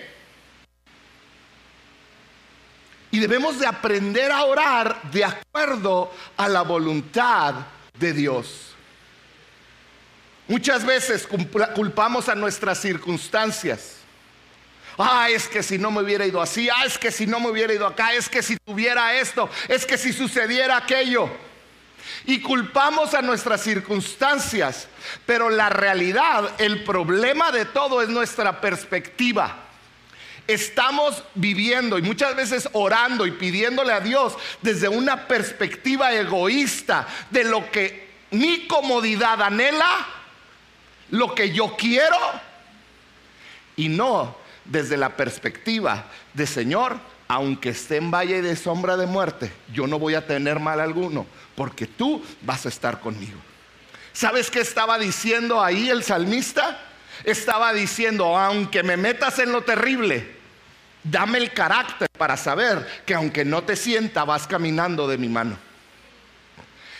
Y 3.11 3.19
debemos 3.19 3.59
de 3.59 3.67
aprender 3.67 4.31
a 4.31 4.43
orar 4.43 5.01
de 5.11 5.23
acuerdo 5.23 6.11
a 6.35 6.49
la 6.49 6.63
voluntad 6.63 7.55
de 7.97 8.11
Dios. 8.11 8.75
Muchas 10.47 10.85
veces 10.85 11.27
culpamos 11.73 12.27
a 12.27 12.35
nuestras 12.35 12.81
circunstancias. 12.81 14.04
Ah, 14.97 15.29
es 15.29 15.47
que 15.47 15.61
si 15.61 15.77
no 15.77 15.91
me 15.91 16.01
hubiera 16.01 16.25
ido 16.25 16.41
así, 16.41 16.69
ah, 16.69 16.85
es 16.85 16.97
que 16.97 17.11
si 17.11 17.27
no 17.27 17.39
me 17.39 17.49
hubiera 17.49 17.73
ido 17.73 17.85
acá, 17.85 18.13
es 18.13 18.29
que 18.29 18.41
si 18.41 18.57
tuviera 18.57 19.13
esto, 19.15 19.49
es 19.67 19.85
que 19.85 19.97
si 19.97 20.13
sucediera 20.13 20.77
aquello. 20.77 21.29
Y 22.25 22.39
culpamos 22.41 23.13
a 23.13 23.21
nuestras 23.21 23.61
circunstancias, 23.61 24.87
pero 25.25 25.49
la 25.49 25.69
realidad, 25.69 26.49
el 26.59 26.83
problema 26.83 27.51
de 27.51 27.65
todo 27.65 28.01
es 28.01 28.09
nuestra 28.09 28.61
perspectiva. 28.61 29.63
Estamos 30.47 31.23
viviendo 31.33 31.97
y 31.97 32.03
muchas 32.03 32.35
veces 32.35 32.69
orando 32.73 33.25
y 33.25 33.31
pidiéndole 33.31 33.91
a 33.91 33.99
Dios 33.99 34.35
desde 34.61 34.87
una 34.87 35.27
perspectiva 35.27 36.13
egoísta 36.13 37.07
de 37.31 37.43
lo 37.43 37.69
que 37.71 38.11
mi 38.31 38.67
comodidad 38.67 39.41
anhela, 39.41 40.07
lo 41.09 41.33
que 41.33 41.51
yo 41.51 41.75
quiero 41.75 42.17
y 43.75 43.89
no 43.89 44.44
desde 44.65 44.97
la 44.97 45.15
perspectiva 45.15 46.05
de 46.33 46.47
Señor, 46.47 46.97
aunque 47.27 47.69
esté 47.69 47.97
en 47.97 48.11
valle 48.11 48.41
de 48.41 48.55
sombra 48.55 48.97
de 48.97 49.07
muerte, 49.07 49.51
yo 49.73 49.87
no 49.87 49.97
voy 49.97 50.15
a 50.15 50.27
tener 50.27 50.59
mal 50.59 50.79
alguno, 50.79 51.25
porque 51.55 51.87
tú 51.87 52.23
vas 52.41 52.65
a 52.65 52.69
estar 52.69 52.99
conmigo. 52.99 53.39
¿Sabes 54.13 54.49
qué 54.49 54.61
estaba 54.61 54.97
diciendo 54.97 55.61
ahí 55.61 55.89
el 55.89 56.03
salmista? 56.03 56.79
Estaba 57.23 57.73
diciendo, 57.73 58.37
aunque 58.37 58.83
me 58.83 58.97
metas 58.97 59.39
en 59.39 59.51
lo 59.51 59.63
terrible, 59.63 60.35
dame 61.03 61.37
el 61.37 61.51
carácter 61.51 62.07
para 62.17 62.37
saber 62.37 63.03
que 63.05 63.13
aunque 63.13 63.43
no 63.43 63.63
te 63.63 63.75
sienta, 63.75 64.23
vas 64.23 64.47
caminando 64.47 65.07
de 65.07 65.17
mi 65.17 65.29
mano. 65.29 65.57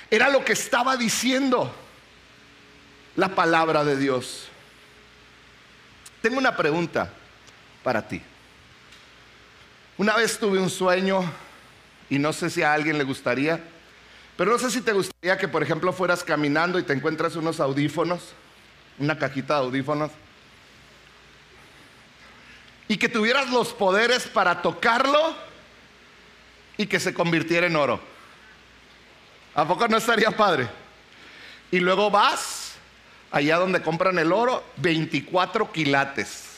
Era 0.10 0.29
lo 0.29 0.43
que 0.43 0.53
estaba 0.53 0.98
diciendo 0.98 1.74
la 3.15 3.29
palabra 3.29 3.84
de 3.84 3.98
Dios. 3.98 4.48
Tengo 6.22 6.38
una 6.38 6.55
pregunta 6.55 7.12
para 7.86 8.08
ti. 8.08 8.20
Una 9.96 10.15
vez 10.15 10.39
tuve 10.39 10.58
un 10.58 10.72
sueño 10.72 11.24
y 12.10 12.18
no 12.18 12.34
sé 12.34 12.50
si 12.50 12.63
a 12.63 12.74
alguien 12.74 12.98
le 12.98 13.04
gustaría, 13.04 13.63
pero 14.36 14.51
no 14.51 14.58
sé 14.58 14.72
si 14.72 14.82
te 14.82 14.92
gustaría 14.92 15.38
que, 15.38 15.48
por 15.48 15.62
ejemplo, 15.62 15.94
fueras 15.94 16.24
caminando 16.24 16.80
y 16.80 16.84
te 16.84 16.94
encuentras 16.94 17.36
unos 17.36 17.60
audífonos, 17.60 18.34
una 18.98 19.20
cajita 19.20 19.54
de 19.54 19.60
audífonos, 19.60 20.10
y 22.88 22.98
que 22.98 23.08
tuvieras 23.08 23.51
los 23.51 23.72
poderes 23.72 24.25
para 24.27 24.63
tocarlo 24.63 25.36
y 26.77 26.88
que 26.88 27.00
se 27.00 27.13
convirtiera 27.13 27.68
en 27.68 27.75
oro. 27.75 28.00
¿A 29.54 29.68
poco 29.68 29.88
no 29.88 29.98
estaría 29.98 30.32
padre? 30.32 30.68
Y 31.70 31.80
luego 31.80 32.10
vas 32.10 32.74
allá 33.32 33.58
donde 33.58 33.84
compran 33.84 34.18
el 34.18 34.34
oro, 34.34 34.63
24 34.77 35.72
quilates. 35.72 36.54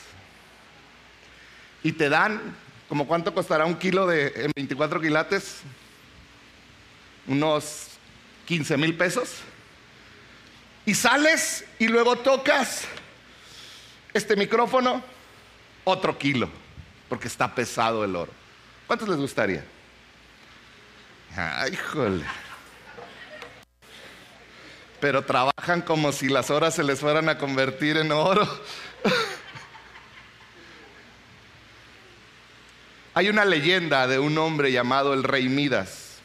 Y 1.82 1.92
te 1.92 2.08
dan, 2.08 2.56
¿como 2.88 3.06
cuánto 3.06 3.32
costará 3.32 3.64
un 3.64 3.76
kilo 3.76 4.06
de 4.06 4.50
24 4.56 5.00
quilates? 5.00 5.60
Unos 7.26 7.88
15 8.46 8.76
mil 8.76 8.96
pesos. 8.96 9.36
Y 10.86 10.94
sales 10.94 11.64
y 11.78 11.88
luego 11.88 12.16
tocas 12.16 12.84
este 14.14 14.36
micrófono, 14.36 15.02
otro 15.84 16.18
kilo, 16.18 16.48
porque 17.08 17.28
está 17.28 17.54
pesado 17.54 18.04
el 18.04 18.16
oro. 18.16 18.32
¿Cuántos 18.86 19.08
les 19.08 19.18
gustaría? 19.18 19.64
Ay, 21.36 21.74
híjole 21.74 22.24
pero 25.00 25.24
trabajan 25.24 25.82
como 25.82 26.12
si 26.12 26.28
las 26.28 26.50
horas 26.50 26.74
se 26.74 26.82
les 26.82 27.00
fueran 27.00 27.28
a 27.28 27.38
convertir 27.38 27.96
en 27.96 28.12
oro. 28.12 28.46
Hay 33.18 33.28
una 33.28 33.44
leyenda 33.44 34.06
de 34.06 34.20
un 34.20 34.38
hombre 34.38 34.70
llamado 34.70 35.12
el 35.12 35.24
rey 35.24 35.48
Midas, 35.48 36.20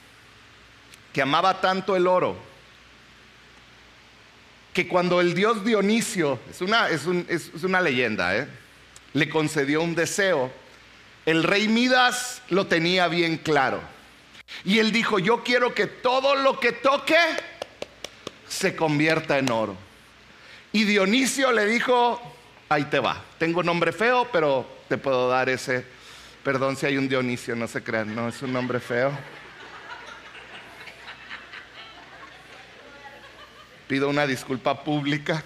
que 1.12 1.24
amaba 1.24 1.60
tanto 1.60 1.96
el 1.96 2.06
oro, 2.06 2.38
que 4.76 4.88
cuando 4.88 5.20
el 5.20 5.34
dios 5.34 5.66
Dionisio, 5.66 6.38
es 6.52 6.62
una, 6.62 6.90
es 6.90 7.50
una 7.64 7.82
leyenda, 7.82 8.38
¿eh? 8.38 8.48
le 9.14 9.28
concedió 9.28 9.82
un 9.82 9.96
deseo, 9.96 10.52
el 11.26 11.42
rey 11.42 11.68
Midas 11.68 12.44
lo 12.50 12.68
tenía 12.68 13.08
bien 13.08 13.38
claro. 13.38 13.82
Y 14.64 14.78
él 14.78 14.92
dijo, 14.92 15.18
yo 15.18 15.44
quiero 15.44 15.74
que 15.74 15.88
todo 15.88 16.36
lo 16.36 16.60
que 16.60 16.74
toque 16.74 17.18
se 18.48 18.76
convierta 18.76 19.40
en 19.40 19.52
oro. 19.52 19.76
Y 20.72 20.84
Dionisio 20.84 21.54
le 21.54 21.66
dijo, 21.66 22.22
ahí 22.70 22.84
te 22.84 23.00
va, 23.00 23.20
tengo 23.40 23.64
nombre 23.64 23.92
feo, 23.94 24.30
pero 24.32 24.68
te 24.88 25.00
puedo 25.00 25.28
dar 25.28 25.50
ese, 25.50 25.93
perdón 26.44 26.76
si 26.76 26.86
hay 26.86 26.98
un 26.98 27.08
Dionisio, 27.08 27.56
no 27.56 27.68
se 27.68 27.84
crean, 27.84 28.14
no 28.14 28.28
es 28.28 28.42
un 28.42 28.54
nombre 28.54 28.80
feo. 28.80 29.12
Pido 33.88 34.10
una 34.10 34.28
disculpa 34.28 34.84
pública. 34.84 35.44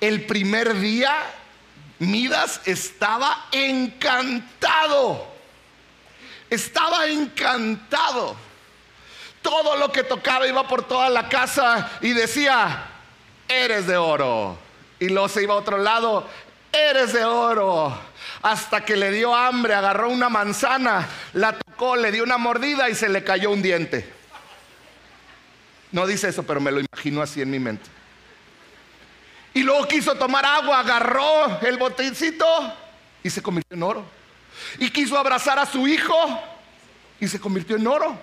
El 0.00 0.26
primer 0.26 0.78
día, 0.78 1.14
Midas 1.98 2.60
estaba 2.66 3.46
encantado. 3.52 5.26
Estaba 6.48 7.08
encantado 7.08 8.36
todo 9.46 9.76
lo 9.76 9.92
que 9.92 10.02
tocaba 10.02 10.48
iba 10.48 10.66
por 10.66 10.82
toda 10.82 11.08
la 11.08 11.28
casa 11.28 11.88
y 12.00 12.12
decía, 12.12 12.84
eres 13.46 13.86
de 13.86 13.96
oro. 13.96 14.58
Y 14.98 15.08
luego 15.08 15.28
se 15.28 15.44
iba 15.44 15.54
a 15.54 15.58
otro 15.58 15.78
lado, 15.78 16.28
eres 16.76 17.12
de 17.12 17.24
oro. 17.24 17.98
Hasta 18.42 18.84
que 18.84 18.96
le 18.96 19.10
dio 19.10 19.34
hambre, 19.34 19.74
agarró 19.74 20.08
una 20.08 20.28
manzana, 20.28 21.08
la 21.32 21.58
tocó, 21.58 21.96
le 21.96 22.12
dio 22.12 22.22
una 22.22 22.38
mordida 22.38 22.88
y 22.88 22.94
se 22.94 23.08
le 23.08 23.24
cayó 23.24 23.50
un 23.50 23.62
diente. 23.62 24.12
No 25.92 26.06
dice 26.06 26.28
eso, 26.28 26.42
pero 26.42 26.60
me 26.60 26.70
lo 26.70 26.80
imagino 26.80 27.22
así 27.22 27.40
en 27.40 27.50
mi 27.50 27.58
mente. 27.58 27.86
Y 29.54 29.62
luego 29.62 29.88
quiso 29.88 30.14
tomar 30.16 30.44
agua, 30.44 30.80
agarró 30.80 31.58
el 31.62 31.78
botecito 31.78 32.46
y 33.22 33.30
se 33.30 33.42
convirtió 33.42 33.74
en 33.74 33.82
oro. 33.82 34.04
Y 34.78 34.90
quiso 34.90 35.18
abrazar 35.18 35.58
a 35.58 35.66
su 35.66 35.88
hijo 35.88 36.14
y 37.18 37.26
se 37.26 37.40
convirtió 37.40 37.76
en 37.76 37.86
oro. 37.86 38.18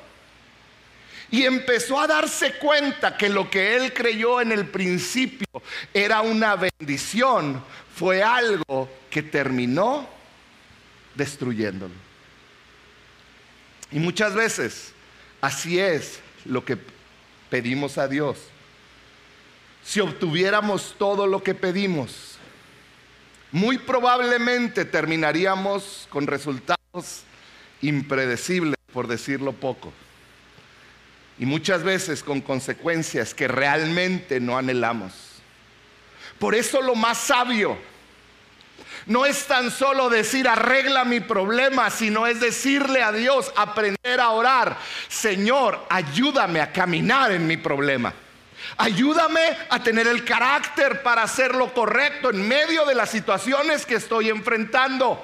Y 1.31 1.45
empezó 1.45 1.99
a 1.99 2.05
darse 2.05 2.53
cuenta 2.59 3.17
que 3.17 3.29
lo 3.29 3.49
que 3.49 3.75
él 3.75 3.93
creyó 3.93 4.39
en 4.39 4.51
el 4.51 4.67
principio 4.67 5.47
era 5.91 6.21
una 6.21 6.55
bendición, 6.55 7.63
fue 7.95 8.23
algo 8.23 8.89
que 9.09 9.21
terminó 9.21 10.07
destruyéndolo. 11.15 11.93
Y 13.91 13.99
muchas 13.99 14.33
veces 14.33 14.93
así 15.41 15.79
es 15.79 16.19
lo 16.45 16.65
que 16.65 16.77
pedimos 17.49 17.97
a 17.97 18.07
Dios. 18.07 18.37
Si 19.83 19.99
obtuviéramos 19.99 20.95
todo 20.97 21.27
lo 21.27 21.43
que 21.43 21.53
pedimos, 21.53 22.37
muy 23.51 23.77
probablemente 23.77 24.85
terminaríamos 24.85 26.07
con 26.09 26.25
resultados 26.25 27.23
impredecibles, 27.81 28.77
por 28.91 29.07
decirlo 29.07 29.53
poco 29.53 29.93
y 31.39 31.45
muchas 31.45 31.83
veces 31.83 32.23
con 32.23 32.41
consecuencias 32.41 33.33
que 33.33 33.47
realmente 33.47 34.39
no 34.39 34.57
anhelamos. 34.57 35.32
Por 36.39 36.55
eso 36.55 36.81
lo 36.81 36.95
más 36.95 37.17
sabio 37.17 37.77
no 39.05 39.25
es 39.25 39.45
tan 39.47 39.69
solo 39.69 40.09
decir 40.09 40.47
arregla 40.47 41.03
mi 41.03 41.19
problema, 41.19 41.89
sino 41.89 42.25
es 42.25 42.39
decirle 42.39 43.03
a 43.03 43.11
Dios, 43.11 43.51
aprender 43.55 44.19
a 44.19 44.29
orar, 44.29 44.77
Señor, 45.09 45.85
ayúdame 45.89 46.61
a 46.61 46.71
caminar 46.71 47.31
en 47.31 47.45
mi 47.45 47.57
problema. 47.57 48.13
Ayúdame 48.77 49.57
a 49.69 49.83
tener 49.83 50.07
el 50.07 50.23
carácter 50.23 51.03
para 51.03 51.23
hacer 51.23 51.53
lo 51.53 51.73
correcto 51.73 52.29
en 52.29 52.47
medio 52.47 52.85
de 52.85 52.95
las 52.95 53.09
situaciones 53.09 53.85
que 53.85 53.95
estoy 53.95 54.29
enfrentando. 54.29 55.21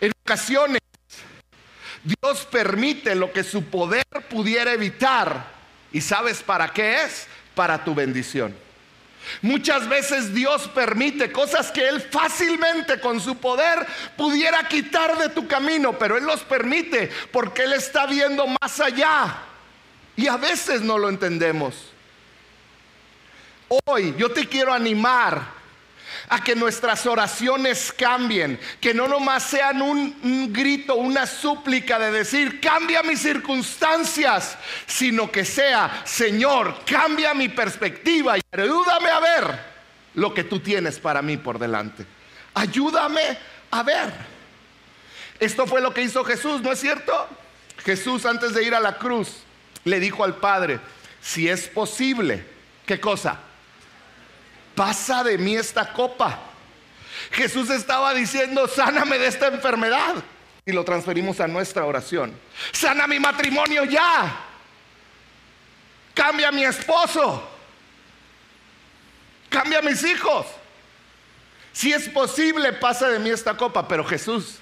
En 0.00 0.12
ocasiones 0.24 0.80
Dios 2.04 2.46
permite 2.50 3.16
lo 3.16 3.32
que 3.32 3.42
su 3.42 3.64
poder 3.64 4.06
pudiera 4.30 4.72
evitar. 4.72 5.58
¿Y 5.92 6.00
sabes 6.00 6.42
para 6.42 6.68
qué 6.68 7.02
es? 7.02 7.26
Para 7.58 7.82
tu 7.82 7.92
bendición. 7.92 8.54
Muchas 9.42 9.88
veces 9.88 10.32
Dios 10.32 10.68
permite 10.68 11.32
cosas 11.32 11.72
que 11.72 11.88
Él 11.88 12.00
fácilmente 12.00 13.00
con 13.00 13.20
su 13.20 13.36
poder 13.36 13.84
pudiera 14.16 14.62
quitar 14.68 15.18
de 15.18 15.30
tu 15.30 15.48
camino, 15.48 15.98
pero 15.98 16.16
Él 16.16 16.22
los 16.22 16.42
permite 16.42 17.10
porque 17.32 17.64
Él 17.64 17.72
está 17.72 18.06
viendo 18.06 18.46
más 18.46 18.78
allá. 18.78 19.38
Y 20.14 20.28
a 20.28 20.36
veces 20.36 20.82
no 20.82 20.98
lo 20.98 21.08
entendemos. 21.08 21.74
Hoy 23.86 24.14
yo 24.16 24.30
te 24.30 24.46
quiero 24.46 24.72
animar 24.72 25.57
a 26.28 26.42
que 26.42 26.54
nuestras 26.54 27.06
oraciones 27.06 27.92
cambien, 27.92 28.58
que 28.80 28.94
no 28.94 29.08
nomás 29.08 29.44
sean 29.44 29.82
un, 29.82 30.52
grito, 30.52 30.96
una 30.96 31.26
súplica 31.26 31.98
de 31.98 32.10
decir, 32.10 32.60
cambia 32.60 33.02
mis 33.02 33.20
circunstancias, 33.20 34.56
sino 34.86 35.30
que 35.30 35.44
sea, 35.44 36.02
Señor, 36.04 36.84
cambia 36.84 37.34
mi 37.34 37.48
perspectiva 37.48 38.38
y 38.38 38.40
ayúdame 38.52 39.10
a 39.10 39.20
ver 39.20 39.60
lo 40.14 40.34
que 40.34 40.44
tú 40.44 40.60
tienes 40.60 40.98
para 40.98 41.22
mí 41.22 41.36
por 41.36 41.58
delante. 41.58 42.04
Ayúdame 42.54 43.38
a 43.70 43.82
ver. 43.82 44.12
Esto 45.38 45.66
fue 45.66 45.80
lo 45.80 45.94
que 45.94 46.02
hizo 46.02 46.24
Jesús, 46.24 46.60
¿no 46.62 46.72
es 46.72 46.80
cierto? 46.80 47.28
Jesús 47.84 48.26
antes 48.26 48.54
de 48.54 48.64
ir 48.64 48.74
a 48.74 48.80
la 48.80 48.98
cruz 48.98 49.44
le 49.84 50.00
dijo 50.00 50.24
al 50.24 50.36
Padre, 50.36 50.80
si 51.20 51.48
es 51.48 51.68
posible, 51.68 52.44
¿qué 52.86 53.00
cosa? 53.00 53.40
Pasa 54.78 55.24
de 55.24 55.36
mí 55.36 55.56
esta 55.56 55.92
copa. 55.92 56.38
Jesús 57.32 57.68
estaba 57.68 58.14
diciendo, 58.14 58.68
sáname 58.68 59.18
de 59.18 59.26
esta 59.26 59.48
enfermedad. 59.48 60.14
Y 60.64 60.70
lo 60.70 60.84
transferimos 60.84 61.40
a 61.40 61.48
nuestra 61.48 61.84
oración. 61.84 62.32
Sana 62.70 63.08
mi 63.08 63.18
matrimonio 63.18 63.84
ya. 63.84 64.38
Cambia 66.14 66.52
mi 66.52 66.62
esposo. 66.62 67.50
cambia 69.48 69.80
a 69.80 69.82
mis 69.82 70.04
hijos. 70.04 70.46
Si 71.72 71.92
es 71.92 72.08
posible, 72.08 72.72
pasa 72.74 73.08
de 73.08 73.18
mí 73.18 73.30
esta 73.30 73.56
copa. 73.56 73.88
Pero 73.88 74.04
Jesús 74.04 74.60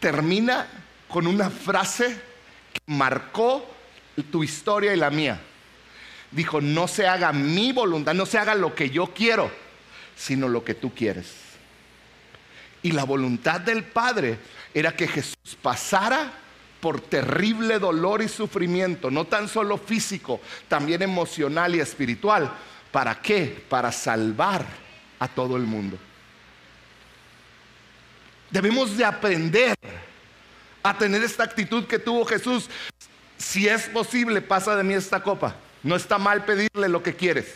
termina 0.00 0.66
con 1.08 1.26
una 1.26 1.50
frase 1.50 2.18
que 2.72 2.80
marcó 2.86 3.68
tu 4.30 4.42
historia 4.42 4.94
y 4.94 4.96
la 4.96 5.10
mía. 5.10 5.42
Dijo, 6.32 6.60
no 6.60 6.88
se 6.88 7.06
haga 7.06 7.32
mi 7.32 7.72
voluntad, 7.72 8.14
no 8.14 8.26
se 8.26 8.38
haga 8.38 8.54
lo 8.54 8.74
que 8.74 8.90
yo 8.90 9.08
quiero, 9.14 9.50
sino 10.16 10.48
lo 10.48 10.64
que 10.64 10.74
tú 10.74 10.94
quieres. 10.94 11.30
Y 12.82 12.92
la 12.92 13.04
voluntad 13.04 13.60
del 13.60 13.84
Padre 13.84 14.38
era 14.74 14.96
que 14.96 15.06
Jesús 15.06 15.56
pasara 15.60 16.32
por 16.80 17.00
terrible 17.00 17.78
dolor 17.78 18.22
y 18.22 18.28
sufrimiento, 18.28 19.10
no 19.10 19.26
tan 19.26 19.46
solo 19.48 19.78
físico, 19.78 20.40
también 20.68 21.02
emocional 21.02 21.74
y 21.76 21.80
espiritual. 21.80 22.50
¿Para 22.90 23.20
qué? 23.20 23.64
Para 23.68 23.92
salvar 23.92 24.66
a 25.18 25.28
todo 25.28 25.56
el 25.56 25.62
mundo. 25.62 25.96
Debemos 28.50 28.96
de 28.96 29.04
aprender 29.04 29.74
a 30.82 30.98
tener 30.98 31.22
esta 31.22 31.44
actitud 31.44 31.86
que 31.86 31.98
tuvo 31.98 32.24
Jesús. 32.24 32.68
Si 33.38 33.68
es 33.68 33.88
posible, 33.88 34.42
pasa 34.42 34.74
de 34.74 34.82
mí 34.82 34.94
esta 34.94 35.22
copa. 35.22 35.54
No 35.82 35.96
está 35.96 36.18
mal 36.18 36.44
pedirle 36.44 36.88
lo 36.88 37.02
que 37.02 37.16
quieres, 37.16 37.54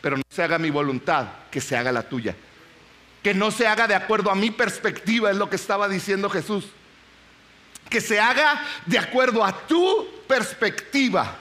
pero 0.00 0.16
no 0.16 0.22
se 0.28 0.42
haga 0.42 0.58
mi 0.58 0.70
voluntad, 0.70 1.26
que 1.50 1.60
se 1.60 1.76
haga 1.76 1.92
la 1.92 2.02
tuya. 2.02 2.34
Que 3.22 3.34
no 3.34 3.50
se 3.50 3.66
haga 3.66 3.86
de 3.86 3.94
acuerdo 3.94 4.30
a 4.30 4.34
mi 4.34 4.50
perspectiva, 4.50 5.30
es 5.30 5.36
lo 5.36 5.48
que 5.48 5.56
estaba 5.56 5.88
diciendo 5.88 6.28
Jesús. 6.28 6.66
Que 7.88 8.00
se 8.00 8.18
haga 8.18 8.64
de 8.86 8.98
acuerdo 8.98 9.44
a 9.44 9.66
tu 9.66 10.08
perspectiva. 10.26 11.36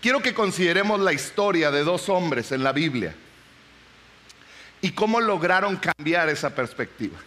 Quiero 0.00 0.20
que 0.20 0.34
consideremos 0.34 1.00
la 1.00 1.12
historia 1.12 1.70
de 1.70 1.82
dos 1.82 2.08
hombres 2.08 2.52
en 2.52 2.62
la 2.62 2.72
Biblia 2.72 3.14
y 4.82 4.90
cómo 4.90 5.18
lograron 5.20 5.76
cambiar 5.76 6.28
esa 6.28 6.54
perspectiva. 6.54 7.18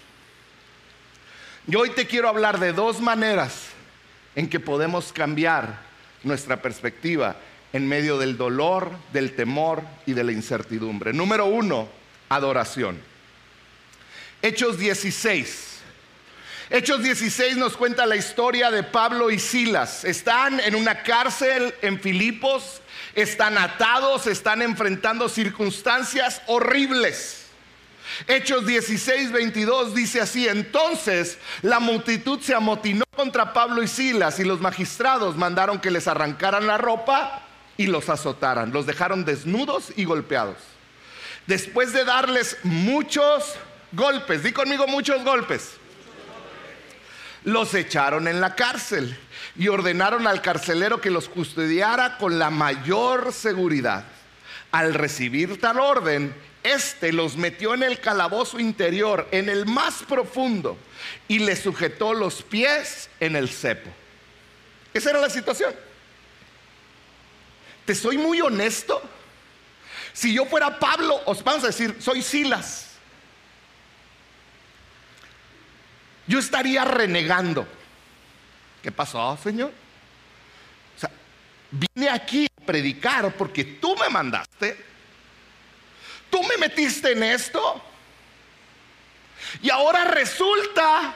Yo 1.66 1.80
hoy 1.80 1.90
te 1.90 2.06
quiero 2.06 2.30
hablar 2.30 2.60
de 2.60 2.74
dos 2.74 3.02
maneras 3.02 3.67
en 4.38 4.48
que 4.48 4.60
podemos 4.60 5.12
cambiar 5.12 5.80
nuestra 6.22 6.62
perspectiva 6.62 7.38
en 7.74 7.88
medio 7.88 8.20
del 8.20 8.38
dolor, 8.38 8.92
del 9.12 9.36
temor 9.36 9.82
y 10.06 10.14
de 10.14 10.24
la 10.24 10.32
incertidumbre. 10.32 11.12
Número 11.12 11.48
uno, 11.48 11.90
adoración. 12.30 13.00
Hechos 14.44 14.78
16. 14.78 15.80
Hechos 16.70 17.02
16 17.02 17.58
nos 17.58 17.76
cuenta 17.76 18.06
la 18.06 18.16
historia 18.16 18.70
de 18.70 18.84
Pablo 18.84 19.32
y 19.32 19.40
Silas. 19.40 20.06
Están 20.06 20.60
en 20.60 20.76
una 20.76 21.02
cárcel 21.02 21.74
en 21.82 22.00
Filipos, 22.00 22.82
están 23.16 23.58
atados, 23.58 24.28
están 24.28 24.62
enfrentando 24.62 25.30
circunstancias 25.30 26.44
horribles. 26.46 27.47
Hechos 28.26 28.66
16, 28.66 29.32
22 29.32 29.94
dice 29.94 30.22
así, 30.22 30.48
entonces 30.48 31.38
la 31.62 31.80
multitud 31.80 32.40
se 32.42 32.56
amotinó 32.56 33.06
contra 33.16 33.54
Pablo 33.54 33.84
y 33.84 33.88
Silas 33.88 34.40
y 34.40 34.44
los 34.44 34.60
magistrados 34.60 35.36
mandaron 35.36 35.80
que 35.80 35.92
les 35.92 36.08
arrancaran 36.08 36.66
la 36.66 36.78
ropa 36.78 37.44
y 37.78 37.86
los 37.88 38.10
azotaran, 38.10 38.72
los 38.72 38.88
dejaron 38.88 39.24
desnudos 39.24 39.94
y 39.96 40.06
golpeados. 40.06 40.58
Después 41.46 41.94
de 41.94 42.06
darles 42.06 42.58
muchos 42.64 43.56
golpes, 43.92 44.44
di 44.44 44.52
conmigo 44.52 44.88
muchos 44.88 45.24
golpes, 45.24 45.74
los 47.44 47.74
echaron 47.76 48.28
en 48.28 48.42
la 48.42 48.56
cárcel 48.56 49.18
y 49.56 49.68
ordenaron 49.68 50.28
al 50.28 50.42
carcelero 50.42 51.00
que 51.00 51.12
los 51.12 51.30
custodiara 51.30 52.18
con 52.18 52.40
la 52.40 52.50
mayor 52.50 53.32
seguridad. 53.32 54.06
Al 54.72 54.94
recibir 54.94 55.62
tal 55.62 55.80
orden, 55.80 56.36
este 56.74 57.12
los 57.12 57.38
metió 57.38 57.74
en 57.74 57.84
el 57.84 58.00
calabozo 58.00 58.60
interior, 58.60 59.28
en 59.32 59.50
el 59.50 59.66
más 59.66 60.04
profundo, 60.04 60.78
y 61.28 61.40
le 61.40 61.56
sujetó 61.56 62.14
los 62.14 62.44
pies 62.44 63.10
en 63.20 63.36
el 63.36 63.50
cepo. 63.50 63.90
Esa 64.94 65.12
era 65.12 65.20
la 65.20 65.30
situación. 65.30 65.74
Te 67.86 67.96
soy 67.96 68.18
muy 68.18 68.42
honesto. 68.42 69.02
Si 70.14 70.34
yo 70.34 70.46
fuera 70.46 70.80
Pablo, 70.80 71.22
os 71.26 71.44
vamos 71.44 71.64
a 71.64 71.68
decir, 71.68 71.96
soy 72.00 72.22
Silas. 72.22 72.88
Yo 76.28 76.40
estaría 76.40 76.84
renegando. 76.84 77.68
¿Qué 78.84 78.92
pasó, 78.92 79.38
Señor? 79.42 79.72
O 80.96 81.00
sea, 81.00 81.10
vine 81.72 82.10
aquí 82.10 82.46
a 82.46 82.66
predicar 82.66 83.34
porque 83.36 83.64
tú 83.64 83.96
me 83.96 84.10
mandaste 84.10 84.97
tú 86.38 86.44
me 86.48 86.58
metiste 86.58 87.14
en 87.14 87.24
esto. 87.24 87.82
Y 89.62 89.70
ahora 89.70 90.06
resulta 90.06 91.14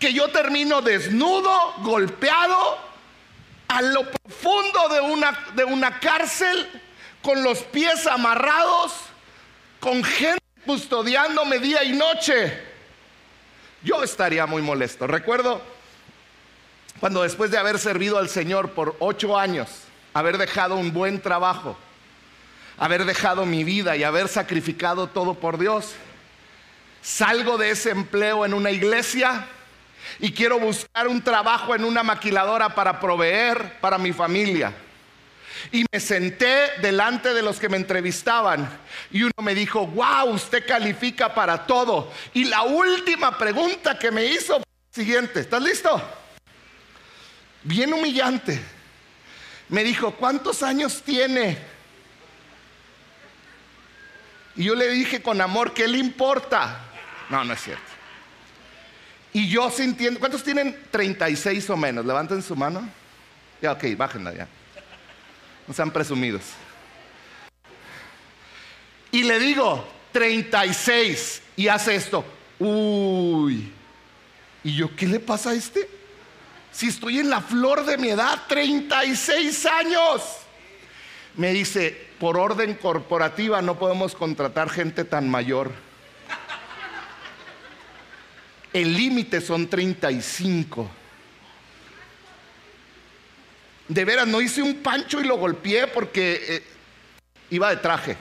que 0.00 0.12
yo 0.12 0.28
termino 0.28 0.82
desnudo, 0.82 1.74
golpeado, 1.78 2.78
a 3.68 3.82
lo 3.82 4.10
profundo 4.10 4.88
de 4.88 5.00
una, 5.00 5.38
de 5.54 5.64
una 5.64 6.00
cárcel, 6.00 6.82
con 7.22 7.42
los 7.42 7.60
pies 7.60 8.06
amarrados, 8.06 8.92
con 9.80 10.02
gente 10.02 10.42
custodiándome 10.64 11.58
día 11.58 11.84
y 11.84 11.92
noche. 11.92 12.62
Yo 13.82 14.02
estaría 14.02 14.46
muy 14.46 14.62
molesto. 14.62 15.06
Recuerdo 15.06 15.62
cuando 16.98 17.22
después 17.22 17.50
de 17.50 17.58
haber 17.58 17.78
servido 17.78 18.18
al 18.18 18.28
Señor 18.28 18.70
por 18.70 18.96
ocho 18.98 19.38
años, 19.38 19.68
haber 20.14 20.38
dejado 20.38 20.76
un 20.76 20.92
buen 20.92 21.20
trabajo, 21.20 21.76
haber 22.78 23.04
dejado 23.04 23.46
mi 23.46 23.64
vida 23.64 23.96
y 23.96 24.04
haber 24.04 24.28
sacrificado 24.28 25.08
todo 25.08 25.34
por 25.34 25.58
Dios. 25.58 25.94
Salgo 27.02 27.56
de 27.56 27.70
ese 27.70 27.90
empleo 27.90 28.44
en 28.44 28.52
una 28.52 28.70
iglesia 28.70 29.46
y 30.18 30.32
quiero 30.32 30.58
buscar 30.58 31.08
un 31.08 31.22
trabajo 31.22 31.74
en 31.74 31.84
una 31.84 32.02
maquiladora 32.02 32.74
para 32.74 33.00
proveer 33.00 33.78
para 33.80 33.98
mi 33.98 34.12
familia. 34.12 34.72
Y 35.72 35.84
me 35.90 36.00
senté 36.00 36.72
delante 36.82 37.32
de 37.32 37.42
los 37.42 37.58
que 37.58 37.68
me 37.68 37.76
entrevistaban 37.76 38.68
y 39.10 39.22
uno 39.22 39.32
me 39.40 39.54
dijo, 39.54 39.86
wow, 39.86 40.28
usted 40.30 40.66
califica 40.66 41.34
para 41.34 41.66
todo. 41.66 42.12
Y 42.34 42.44
la 42.44 42.62
última 42.62 43.36
pregunta 43.38 43.98
que 43.98 44.10
me 44.10 44.26
hizo 44.26 44.54
fue 44.54 44.58
la 44.58 44.94
siguiente, 44.94 45.40
¿estás 45.40 45.62
listo? 45.62 46.00
Bien 47.62 47.92
humillante. 47.92 48.60
Me 49.68 49.82
dijo, 49.82 50.12
¿cuántos 50.12 50.62
años 50.62 51.02
tiene? 51.02 51.75
Y 54.56 54.64
yo 54.64 54.74
le 54.74 54.88
dije 54.88 55.20
con 55.20 55.40
amor, 55.40 55.74
¿qué 55.74 55.86
le 55.86 55.98
importa? 55.98 56.80
No, 57.28 57.44
no 57.44 57.52
es 57.52 57.62
cierto. 57.62 57.82
Y 59.32 59.48
yo 59.48 59.70
sintiendo, 59.70 60.18
¿cuántos 60.18 60.42
tienen 60.42 60.76
36 60.90 61.68
o 61.68 61.76
menos? 61.76 62.06
Levanten 62.06 62.42
su 62.42 62.56
mano. 62.56 62.88
Ya, 63.60 63.72
ok, 63.72 63.84
bájenla 63.96 64.32
ya. 64.32 64.48
No 65.66 65.74
sean 65.74 65.90
presumidos. 65.90 66.42
Y 69.10 69.24
le 69.24 69.38
digo, 69.38 69.86
36. 70.12 71.42
Y 71.56 71.68
hace 71.68 71.96
esto. 71.96 72.24
Uy. 72.58 73.72
Y 74.64 74.74
yo, 74.74 74.94
¿qué 74.96 75.06
le 75.06 75.20
pasa 75.20 75.50
a 75.50 75.54
este? 75.54 75.88
Si 76.72 76.88
estoy 76.88 77.18
en 77.18 77.28
la 77.28 77.40
flor 77.40 77.84
de 77.84 77.98
mi 77.98 78.08
edad, 78.08 78.42
36 78.48 79.66
años. 79.66 80.22
Me 81.34 81.52
dice, 81.52 82.05
por 82.18 82.38
orden 82.38 82.74
corporativa 82.74 83.60
no 83.62 83.78
podemos 83.78 84.14
contratar 84.14 84.70
gente 84.70 85.04
tan 85.04 85.28
mayor. 85.28 85.72
El 88.72 88.94
límite 88.94 89.40
son 89.40 89.68
35. 89.68 90.90
De 93.88 94.04
veras, 94.04 94.26
no 94.26 94.40
hice 94.40 94.62
un 94.62 94.82
pancho 94.82 95.20
y 95.20 95.24
lo 95.24 95.36
golpeé 95.36 95.86
porque 95.86 96.44
eh, 96.48 96.62
iba 97.50 97.70
de 97.70 97.76
traje. 97.76 98.16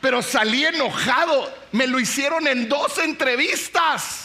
Pero 0.00 0.20
salí 0.20 0.64
enojado. 0.64 1.50
Me 1.72 1.86
lo 1.86 1.98
hicieron 1.98 2.46
en 2.46 2.68
dos 2.68 2.98
entrevistas. 2.98 4.23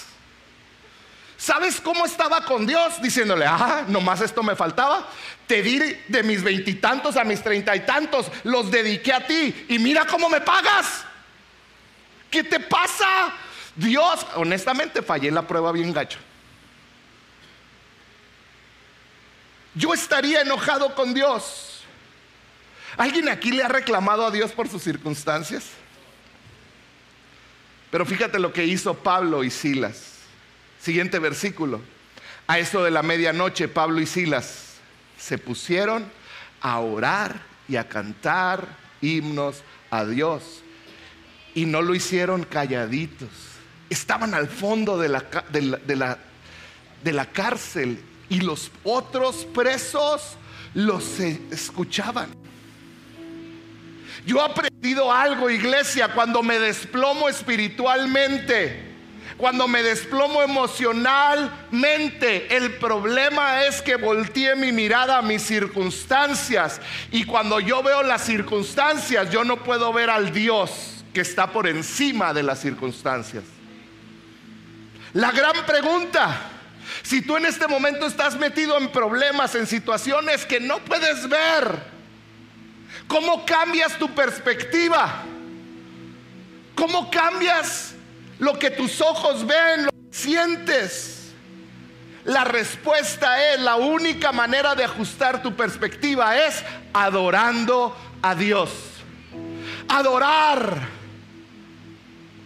¿Sabes 1.39 1.79
cómo 1.79 2.05
estaba 2.05 2.43
con 2.43 2.67
Dios? 2.67 3.01
Diciéndole, 3.01 3.45
ah, 3.47 3.85
nomás 3.87 4.19
esto 4.19 4.43
me 4.43 4.57
faltaba. 4.57 5.07
Te 5.47 5.63
di 5.63 5.79
de 6.09 6.21
mis 6.21 6.43
veintitantos 6.43 7.15
a 7.15 7.23
mis 7.23 7.41
treinta 7.41 7.73
y 7.77 7.85
tantos, 7.85 8.29
los 8.43 8.69
dediqué 8.69 9.13
a 9.13 9.25
ti 9.25 9.65
y 9.69 9.79
mira 9.79 10.05
cómo 10.05 10.27
me 10.27 10.41
pagas. 10.41 11.05
¿Qué 12.29 12.43
te 12.43 12.59
pasa? 12.59 13.33
Dios, 13.73 14.27
honestamente 14.35 15.01
fallé 15.01 15.31
la 15.31 15.47
prueba 15.47 15.71
bien 15.71 15.93
gacho. 15.93 16.19
Yo 19.75 19.93
estaría 19.93 20.41
enojado 20.41 20.93
con 20.93 21.13
Dios. 21.13 21.83
¿Alguien 22.97 23.29
aquí 23.29 23.51
le 23.51 23.63
ha 23.63 23.69
reclamado 23.69 24.25
a 24.25 24.31
Dios 24.31 24.51
por 24.51 24.67
sus 24.67 24.83
circunstancias? 24.83 25.67
Pero 27.89 28.05
fíjate 28.05 28.39
lo 28.39 28.51
que 28.51 28.65
hizo 28.65 28.93
Pablo 28.93 29.45
y 29.45 29.49
Silas. 29.49 30.08
Siguiente 30.81 31.19
versículo. 31.19 31.81
A 32.47 32.59
eso 32.59 32.83
de 32.83 32.91
la 32.91 33.03
medianoche, 33.03 33.67
Pablo 33.67 34.01
y 34.01 34.05
Silas 34.05 34.75
se 35.17 35.37
pusieron 35.37 36.05
a 36.61 36.79
orar 36.79 37.41
y 37.67 37.75
a 37.75 37.87
cantar 37.87 38.67
himnos 39.01 39.63
a 39.91 40.05
Dios. 40.05 40.63
Y 41.53 41.65
no 41.65 41.81
lo 41.81 41.93
hicieron 41.93 42.43
calladitos. 42.43 43.29
Estaban 43.89 44.33
al 44.33 44.47
fondo 44.47 44.97
de 44.97 45.09
la, 45.09 45.25
de 45.51 45.95
la, 45.95 46.17
de 47.03 47.13
la 47.13 47.25
cárcel 47.25 48.03
y 48.29 48.41
los 48.41 48.71
otros 48.83 49.45
presos 49.45 50.37
los 50.73 51.19
escuchaban. 51.19 52.29
Yo 54.25 54.37
he 54.37 54.41
aprendido 54.43 55.11
algo, 55.11 55.49
iglesia, 55.49 56.09
cuando 56.13 56.43
me 56.43 56.59
desplomo 56.59 57.29
espiritualmente, 57.29 58.88
cuando 59.39 59.67
me 59.67 59.81
desplomo 59.81 60.43
emocionalmente. 60.43 62.55
El 62.55 62.75
problema 62.75 63.63
es 63.63 63.81
que 63.81 63.95
volteé 63.95 64.55
mi 64.55 64.71
mirada 64.71 65.17
a 65.17 65.23
mis 65.23 65.41
circunstancias 65.41 66.79
y 67.09 67.23
cuando 67.23 67.59
yo 67.59 67.81
veo 67.81 68.03
las 68.03 68.23
circunstancias, 68.23 69.31
yo 69.31 69.43
no 69.43 69.63
puedo 69.63 69.91
ver 69.91 70.11
al 70.11 70.31
Dios 70.31 71.03
que 71.13 71.21
está 71.21 71.51
por 71.51 71.67
encima 71.67 72.33
de 72.33 72.43
las 72.43 72.59
circunstancias. 72.59 73.45
La 75.13 75.31
gran 75.31 75.65
pregunta, 75.65 76.39
si 77.01 77.23
tú 77.23 77.37
en 77.37 77.47
este 77.47 77.67
momento 77.67 78.05
estás 78.05 78.37
metido 78.37 78.77
en 78.77 78.91
problemas, 78.91 79.55
en 79.55 79.65
situaciones 79.65 80.45
que 80.45 80.59
no 80.59 80.77
puedes 80.79 81.27
ver, 81.27 81.97
¿Cómo 83.07 83.43
cambias 83.43 83.97
tu 83.97 84.13
perspectiva? 84.13 85.23
¿Cómo 86.75 87.09
cambias 87.09 87.95
lo 88.39 88.57
que 88.57 88.71
tus 88.71 89.01
ojos 89.01 89.45
ven, 89.45 89.85
lo 89.85 89.91
que 89.91 89.97
sientes? 90.11 91.33
La 92.25 92.43
respuesta 92.43 93.53
es, 93.53 93.61
la 93.61 93.75
única 93.75 94.31
manera 94.31 94.75
de 94.75 94.83
ajustar 94.83 95.41
tu 95.41 95.55
perspectiva 95.55 96.37
es 96.37 96.63
adorando 96.93 97.95
a 98.21 98.35
Dios. 98.35 98.71
Adorar. 99.87 100.99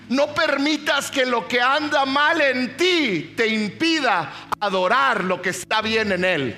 No 0.09 0.27
permitas 0.33 1.09
que 1.09 1.25
lo 1.25 1.47
que 1.47 1.61
anda 1.61 2.05
mal 2.05 2.39
en 2.41 2.77
ti 2.77 3.33
te 3.35 3.47
impida 3.47 4.31
adorar 4.59 5.23
lo 5.23 5.41
que 5.41 5.49
está 5.49 5.81
bien 5.81 6.11
en 6.11 6.25
Él. 6.25 6.55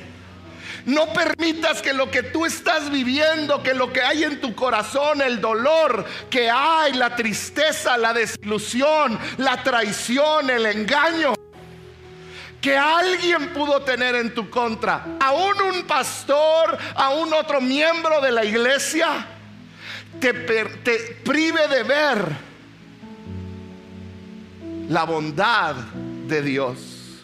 No 0.86 1.12
permitas 1.13 1.82
que 1.82 1.93
lo 1.93 2.12
que 2.12 2.21
tú 2.21 2.45
estás 2.45 2.91
viviendo, 2.91 3.63
que 3.63 3.74
lo 3.74 3.91
que 3.91 4.02
hay 4.02 4.24
en 4.24 4.39
tu 4.39 4.54
corazón, 4.54 5.19
el 5.19 5.41
dolor 5.41 6.06
que 6.30 6.50
hay, 6.50 6.93
la 6.93 7.15
tristeza, 7.15 7.98
la 7.98 8.13
desilusión, 8.13 9.17
la 9.38 9.63
traición, 9.63 10.50
el 10.52 10.67
engaño, 10.67 11.34
que 12.62 12.78
alguien 12.78 13.52
pudo 13.52 13.82
tener 13.82 14.15
en 14.15 14.34
tu 14.36 14.50
contra, 14.50 15.17
aún 15.19 15.60
un 15.74 15.84
pastor, 15.84 16.78
aún 16.95 17.34
otro 17.34 17.62
miembro 17.62 18.21
de 18.21 18.32
la 18.32 18.45
iglesia, 18.45 19.28
te, 20.19 20.34
te 20.34 21.19
prive 21.24 21.67
de 21.67 21.84
ver 21.84 22.17
la 24.88 25.04
bondad 25.04 25.76
de 26.28 26.41
Dios, 26.43 27.24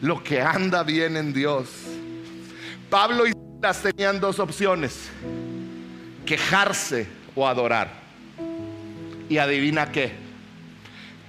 lo 0.00 0.22
que 0.22 0.40
anda 0.40 0.82
bien 0.82 1.18
en 1.18 1.34
Dios. 1.34 1.68
Pablo 2.90 3.26
y 3.26 3.32
Silas 3.32 3.82
tenían 3.82 4.20
dos 4.20 4.38
opciones, 4.38 5.10
quejarse 6.24 7.06
o 7.34 7.46
adorar. 7.46 8.06
Y 9.28 9.38
adivina 9.38 9.90
qué, 9.90 10.12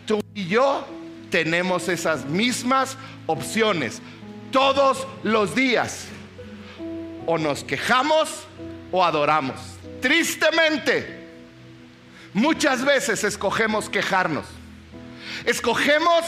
tú 0.06 0.22
y 0.36 0.48
yo 0.48 0.86
tenemos 1.32 1.89
esas 1.89 2.26
mismas 2.26 2.96
opciones 3.26 4.02
todos 4.52 5.08
los 5.24 5.56
días. 5.56 6.08
O 7.26 7.38
nos 7.38 7.63
quejamos 7.63 8.46
o 8.91 9.04
adoramos. 9.04 9.60
Tristemente, 10.00 11.28
muchas 12.34 12.86
veces 12.86 13.24
escogemos 13.24 13.89
quejarnos. 13.89 14.46
Escogemos 15.46 16.24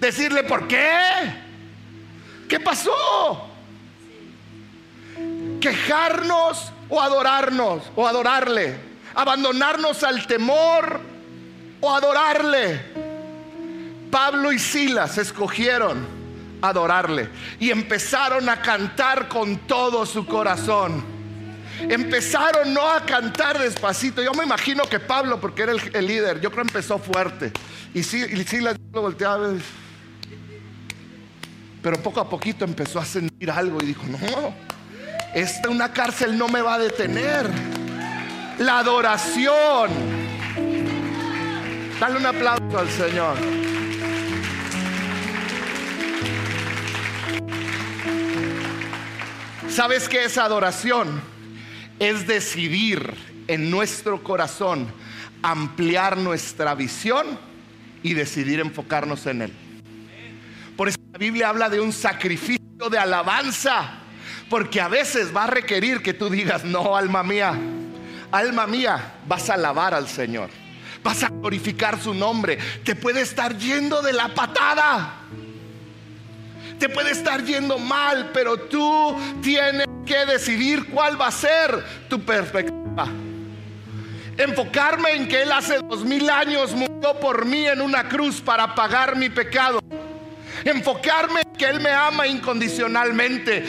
decirle, 0.00 0.44
¿por 0.44 0.68
qué? 0.68 0.96
¿Qué 2.48 2.60
pasó? 2.60 3.55
Quejarnos 5.60 6.72
o 6.88 7.00
adorarnos 7.00 7.82
o 7.94 8.06
adorarle, 8.06 8.76
abandonarnos 9.14 10.02
al 10.04 10.26
temor 10.26 11.00
o 11.80 11.94
adorarle. 11.94 12.80
Pablo 14.10 14.52
y 14.52 14.58
Silas 14.58 15.18
escogieron 15.18 16.06
adorarle 16.62 17.28
y 17.58 17.70
empezaron 17.70 18.48
a 18.48 18.62
cantar 18.62 19.28
con 19.28 19.58
todo 19.66 20.06
su 20.06 20.26
corazón. 20.26 21.16
Empezaron 21.80 22.72
no 22.72 22.88
a 22.88 23.04
cantar 23.04 23.58
despacito. 23.58 24.22
Yo 24.22 24.32
me 24.32 24.44
imagino 24.44 24.84
que 24.84 24.98
Pablo, 24.98 25.40
porque 25.40 25.62
era 25.64 25.72
el, 25.72 26.06
líder, 26.06 26.40
yo 26.40 26.50
creo 26.50 26.62
empezó 26.62 26.98
fuerte. 26.98 27.52
Y, 27.92 28.02
Silas 28.02 28.76
lo 28.92 29.02
volteaba. 29.02 29.50
Pero 31.82 32.02
poco 32.02 32.20
a 32.20 32.28
poquito 32.28 32.64
empezó 32.64 32.98
a 32.98 33.04
sentir 33.04 33.50
algo 33.50 33.78
y 33.82 33.86
dijo, 33.86 34.04
no, 34.06 34.54
esta 35.34 35.68
una 35.68 35.92
cárcel 35.92 36.36
no 36.36 36.48
me 36.48 36.62
va 36.62 36.74
a 36.74 36.78
detener. 36.78 37.48
La 38.58 38.78
adoración. 38.78 39.90
Dale 42.00 42.16
un 42.16 42.26
aplauso 42.26 42.78
al 42.78 42.88
Señor. 42.90 43.36
¿Sabes 49.68 50.08
qué 50.08 50.24
es 50.24 50.38
adoración? 50.38 51.20
Es 51.98 52.26
decidir 52.26 53.12
en 53.46 53.70
nuestro 53.70 54.22
corazón 54.22 54.86
ampliar 55.42 56.16
nuestra 56.16 56.74
visión 56.74 57.38
y 58.02 58.14
decidir 58.14 58.60
enfocarnos 58.60 59.26
en 59.26 59.42
Él. 59.42 59.52
Por 60.76 60.88
eso 60.88 60.98
la 61.12 61.18
Biblia 61.18 61.48
habla 61.48 61.68
de 61.68 61.80
un 61.80 61.92
sacrificio 61.92 62.88
de 62.90 62.98
alabanza. 62.98 64.05
Porque 64.48 64.80
a 64.80 64.88
veces 64.88 65.34
va 65.34 65.44
a 65.44 65.48
requerir 65.48 66.02
que 66.02 66.14
tú 66.14 66.30
digas, 66.30 66.64
no, 66.64 66.96
alma 66.96 67.22
mía, 67.22 67.58
alma 68.30 68.66
mía, 68.66 69.14
vas 69.26 69.50
a 69.50 69.54
alabar 69.54 69.94
al 69.94 70.08
Señor. 70.08 70.50
Vas 71.02 71.22
a 71.22 71.28
glorificar 71.28 72.00
su 72.00 72.14
nombre. 72.14 72.58
Te 72.84 72.94
puede 72.94 73.20
estar 73.20 73.56
yendo 73.56 74.02
de 74.02 74.12
la 74.12 74.28
patada. 74.28 75.14
Te 76.78 76.88
puede 76.88 77.12
estar 77.12 77.44
yendo 77.44 77.78
mal, 77.78 78.30
pero 78.32 78.56
tú 78.58 79.16
tienes 79.42 79.86
que 80.04 80.26
decidir 80.26 80.86
cuál 80.88 81.20
va 81.20 81.28
a 81.28 81.32
ser 81.32 81.84
tu 82.08 82.20
perspectiva. 82.20 83.08
Enfocarme 84.36 85.12
en 85.12 85.28
que 85.28 85.42
Él 85.42 85.52
hace 85.52 85.78
dos 85.78 86.04
mil 86.04 86.28
años 86.28 86.72
murió 86.72 87.18
por 87.20 87.46
mí 87.46 87.66
en 87.66 87.80
una 87.80 88.08
cruz 88.08 88.40
para 88.40 88.74
pagar 88.74 89.16
mi 89.16 89.30
pecado 89.30 89.80
enfocarme 90.70 91.40
en 91.40 91.52
que 91.56 91.64
Él 91.64 91.80
me 91.80 91.90
ama 91.90 92.26
incondicionalmente, 92.26 93.64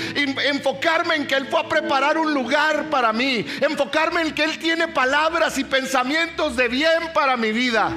enfocarme 0.50 1.16
en 1.16 1.28
que 1.28 1.36
Él 1.36 1.48
fue 1.48 1.60
a 1.60 1.70
preparar 1.70 2.18
un 2.18 2.34
lugar 2.34 2.90
para 2.90 3.14
mí, 3.14 3.46
enfocarme 3.62 4.22
en 4.22 4.34
que 4.34 4.44
Él 4.44 4.58
tiene 4.58 4.88
palabras 4.88 5.58
y 5.58 5.64
pensamientos 5.64 6.56
de 6.56 6.68
bien 6.68 7.12
para 7.14 7.38
mi 7.38 7.52
vida. 7.52 7.92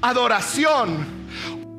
Adoración 0.00 1.22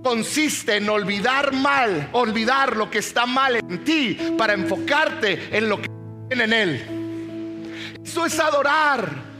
consiste 0.03 0.77
en 0.77 0.89
olvidar 0.89 1.53
mal, 1.53 2.09
olvidar 2.12 2.75
lo 2.75 2.89
que 2.89 2.99
está 2.99 3.25
mal 3.25 3.55
en 3.55 3.83
ti 3.83 4.36
para 4.38 4.53
enfocarte 4.53 5.49
en 5.57 5.69
lo 5.69 5.81
que 5.81 5.89
en 6.29 6.53
Él. 6.53 7.99
Eso 8.03 8.25
es 8.25 8.39
adorar. 8.39 9.33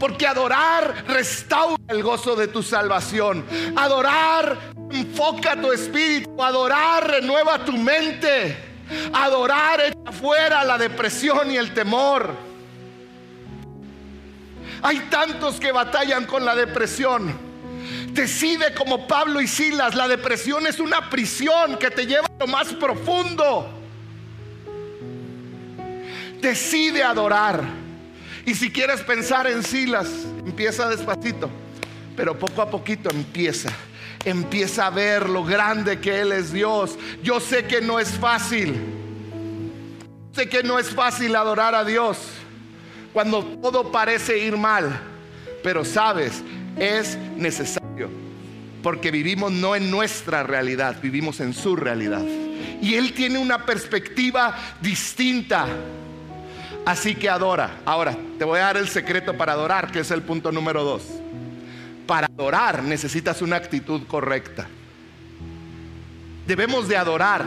Porque 0.00 0.26
adorar 0.26 1.04
restaura 1.06 1.76
el 1.88 2.02
gozo 2.02 2.34
de 2.34 2.48
tu 2.48 2.62
salvación. 2.62 3.44
Adorar 3.76 4.58
enfoca 4.90 5.60
tu 5.60 5.70
espíritu. 5.70 6.42
Adorar 6.42 7.06
renueva 7.06 7.62
tu 7.64 7.72
mente. 7.72 8.56
Adorar 9.12 9.80
echa 9.82 10.10
fuera 10.10 10.64
la 10.64 10.78
depresión 10.78 11.50
y 11.50 11.58
el 11.58 11.74
temor. 11.74 12.34
Hay 14.82 15.00
tantos 15.10 15.60
que 15.60 15.70
batallan 15.70 16.24
con 16.24 16.46
la 16.46 16.56
depresión. 16.56 17.50
Decide 18.12 18.74
como 18.74 19.06
Pablo 19.06 19.40
y 19.42 19.46
Silas, 19.46 19.94
la 19.94 20.08
depresión 20.08 20.66
es 20.66 20.80
una 20.80 21.10
prisión 21.10 21.76
que 21.76 21.90
te 21.90 22.06
lleva 22.06 22.26
a 22.26 22.40
lo 22.40 22.46
más 22.46 22.72
profundo. 22.72 23.68
Decide 26.40 27.04
adorar. 27.04 27.89
Y 28.46 28.54
si 28.54 28.70
quieres 28.70 29.00
pensar 29.02 29.46
en 29.46 29.62
Silas, 29.62 30.08
empieza 30.44 30.88
despacito, 30.88 31.50
pero 32.16 32.38
poco 32.38 32.62
a 32.62 32.70
poquito 32.70 33.10
empieza. 33.10 33.70
Empieza 34.24 34.86
a 34.86 34.90
ver 34.90 35.28
lo 35.28 35.44
grande 35.44 35.98
que 35.98 36.20
Él 36.20 36.32
es 36.32 36.52
Dios. 36.52 36.98
Yo 37.22 37.40
sé 37.40 37.64
que 37.64 37.80
no 37.80 37.98
es 37.98 38.10
fácil. 38.10 38.74
Sé 40.32 40.48
que 40.48 40.62
no 40.62 40.78
es 40.78 40.90
fácil 40.90 41.34
adorar 41.34 41.74
a 41.74 41.84
Dios 41.84 42.18
cuando 43.12 43.42
todo 43.44 43.90
parece 43.90 44.38
ir 44.38 44.56
mal. 44.56 45.00
Pero 45.62 45.84
sabes, 45.84 46.42
es 46.76 47.16
necesario. 47.36 48.10
Porque 48.82 49.10
vivimos 49.10 49.52
no 49.52 49.76
en 49.76 49.90
nuestra 49.90 50.42
realidad, 50.42 50.96
vivimos 51.02 51.40
en 51.40 51.52
su 51.52 51.76
realidad. 51.76 52.24
Y 52.80 52.94
Él 52.94 53.12
tiene 53.12 53.38
una 53.38 53.66
perspectiva 53.66 54.56
distinta 54.80 55.66
Así 56.86 57.14
que 57.14 57.28
adora. 57.28 57.80
Ahora, 57.84 58.16
te 58.38 58.44
voy 58.44 58.58
a 58.58 58.64
dar 58.64 58.76
el 58.76 58.88
secreto 58.88 59.36
para 59.36 59.52
adorar, 59.52 59.92
que 59.92 60.00
es 60.00 60.10
el 60.10 60.22
punto 60.22 60.50
número 60.50 60.82
dos. 60.82 61.04
Para 62.06 62.26
adorar 62.26 62.82
necesitas 62.82 63.42
una 63.42 63.56
actitud 63.56 64.06
correcta. 64.06 64.66
Debemos 66.46 66.88
de 66.88 66.96
adorar, 66.96 67.44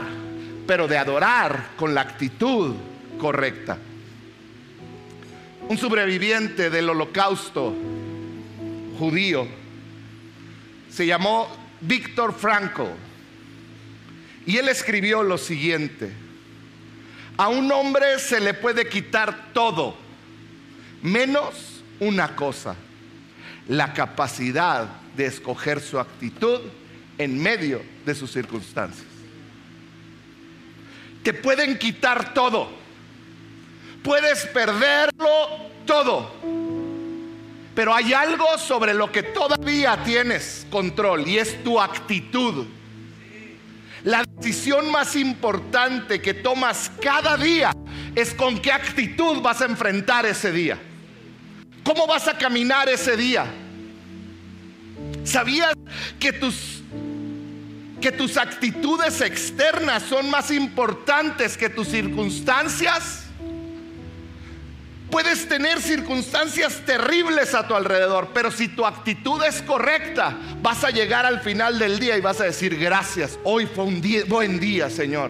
pero 0.66 0.88
de 0.88 0.98
adorar 0.98 1.72
con 1.76 1.94
la 1.94 2.02
actitud 2.02 2.76
correcta. 3.20 3.78
Un 5.68 5.78
sobreviviente 5.78 6.70
del 6.70 6.90
holocausto 6.90 7.74
judío 8.98 9.48
se 10.90 11.06
llamó 11.06 11.48
Víctor 11.82 12.34
Frankl 12.34 12.84
y 14.46 14.58
él 14.58 14.70
escribió 14.70 15.24
lo 15.24 15.38
siguiente, 15.38 16.12
a 17.38 17.50
un 17.50 17.72
hombre 17.72 18.20
se 18.20 18.40
le 18.40 18.54
puede 18.54 18.88
quitar 18.88 19.52
todo, 19.54 19.96
menos 21.02 21.82
una 22.00 22.36
cosa, 22.36 22.76
la 23.68 23.94
capacidad 23.94 24.88
de 25.16 25.26
escoger 25.26 25.82
su 25.82 26.00
actitud 26.00 26.62
en 27.18 27.42
medio 27.42 27.82
de 28.06 28.16
sus 28.16 28.32
circunstancias. 28.32 29.08
Te 31.24 31.34
pueden 31.34 31.78
quitar 31.78 32.34
todo, 32.34 32.70
puedes 34.04 34.46
perderlo 34.48 35.30
todo, 35.86 36.32
pero 37.74 37.96
hay 37.96 38.14
algo 38.14 38.58
sobre 38.58 38.94
lo 38.94 39.12
que 39.12 39.24
todavía 39.24 40.04
tienes 40.04 40.68
control 40.70 41.28
y 41.28 41.40
es 41.40 41.64
tu 41.64 41.80
actitud. 41.80 42.66
La 44.04 44.24
decisión 44.38 44.92
más 44.92 45.16
importante 45.16 46.22
que 46.22 46.34
tomas 46.34 46.92
cada 47.02 47.38
día 47.38 47.72
es 48.16 48.34
con 48.34 48.60
qué 48.60 48.72
actitud 48.72 49.42
vas 49.42 49.62
a 49.62 49.66
enfrentar 49.66 50.26
ese 50.26 50.52
día. 50.52 50.78
¿Cómo 51.84 52.06
vas 52.06 52.28
a 52.28 52.38
caminar 52.38 52.90
ese 52.90 53.16
día? 53.16 53.46
¿Sabías 55.24 55.74
que 56.20 56.34
tus 56.34 56.82
que 58.02 58.12
tus 58.12 58.36
actitudes 58.36 59.22
externas 59.22 60.04
son 60.04 60.30
más 60.30 60.52
importantes 60.52 61.56
que 61.56 61.70
tus 61.70 61.88
circunstancias? 61.88 63.23
Puedes 65.14 65.48
tener 65.48 65.80
circunstancias 65.80 66.82
terribles 66.88 67.54
a 67.54 67.68
tu 67.68 67.76
alrededor, 67.76 68.30
pero 68.34 68.50
si 68.50 68.68
tu 68.68 68.84
actitud 68.84 69.44
es 69.44 69.62
correcta, 69.62 70.36
vas 70.64 70.84
a 70.84 70.90
llegar 70.90 71.24
al 71.24 71.40
final 71.42 71.78
del 71.78 72.00
día 72.00 72.18
y 72.18 72.22
vas 72.22 72.42
a 72.42 72.46
decir 72.46 72.80
gracias. 72.80 73.38
Hoy 73.44 73.68
fue 73.68 73.84
un 73.84 74.02
buen 74.28 74.60
día, 74.60 74.90
Señor. 74.90 75.30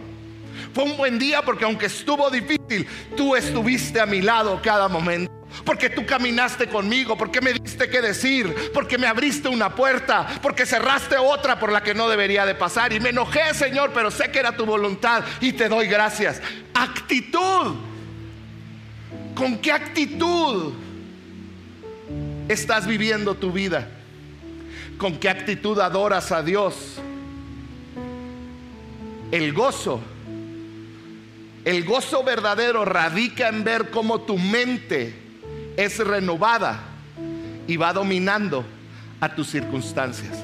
Fue 0.74 0.86
un 0.86 0.96
buen 0.96 1.20
día 1.20 1.42
porque 1.42 1.66
aunque 1.66 1.88
estuvo 1.88 2.30
difícil, 2.30 2.88
tú 3.18 3.36
estuviste 3.36 4.00
a 4.00 4.06
mi 4.06 4.22
lado 4.22 4.62
cada 4.64 4.88
momento. 4.88 5.30
Porque 5.66 5.90
tú 5.90 6.06
caminaste 6.06 6.70
conmigo, 6.70 7.18
porque 7.18 7.42
me 7.42 7.52
diste 7.52 7.90
que 7.90 8.02
decir, 8.02 8.72
porque 8.74 8.98
me 8.98 9.08
abriste 9.08 9.50
una 9.50 9.76
puerta, 9.76 10.40
porque 10.42 10.66
cerraste 10.66 11.18
otra 11.18 11.60
por 11.60 11.74
la 11.74 11.84
que 11.84 11.94
no 11.94 12.08
debería 12.08 12.46
de 12.46 12.56
pasar. 12.56 12.94
Y 12.94 13.02
me 13.02 13.10
enojé, 13.10 13.54
Señor, 13.54 13.92
pero 13.94 14.12
sé 14.12 14.32
que 14.32 14.40
era 14.40 14.56
tu 14.56 14.66
voluntad 14.66 15.26
y 15.42 15.52
te 15.52 15.68
doy 15.68 15.88
gracias. 15.88 16.42
Actitud 16.74 17.92
¿Con 19.36 19.58
qué 19.58 19.72
actitud 19.72 20.74
estás 22.48 22.86
viviendo 22.86 23.36
tu 23.36 23.52
vida? 23.52 23.88
¿Con 24.98 25.18
qué 25.18 25.30
actitud 25.30 25.80
adoras 25.80 26.32
a 26.32 26.44
Dios? 26.44 27.00
El 29.32 29.54
gozo, 29.54 30.00
el 31.66 31.84
gozo 31.84 32.24
verdadero 32.24 32.86
radica 32.86 33.48
en 33.50 33.64
ver 33.64 33.90
cómo 33.90 34.22
tu 34.22 34.38
mente 34.38 35.16
es 35.76 35.98
renovada 35.98 36.80
y 37.68 37.78
va 37.78 37.94
dominando 37.94 38.64
a 39.20 39.34
tus 39.34 39.50
circunstancias. 39.50 40.38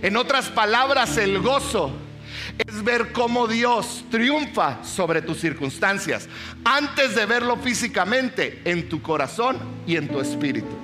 En 0.00 0.16
otras 0.16 0.48
palabras, 0.48 1.18
el 1.18 1.40
gozo 1.40 1.90
es 2.58 2.84
ver 2.84 3.12
cómo 3.12 3.46
Dios 3.46 4.04
triunfa 4.10 4.84
sobre 4.84 5.22
tus 5.22 5.40
circunstancias 5.40 6.28
antes 6.64 7.14
de 7.14 7.26
verlo 7.26 7.56
físicamente 7.56 8.62
en 8.64 8.88
tu 8.88 9.02
corazón 9.02 9.58
y 9.86 9.96
en 9.96 10.08
tu 10.08 10.20
espíritu. 10.20 10.76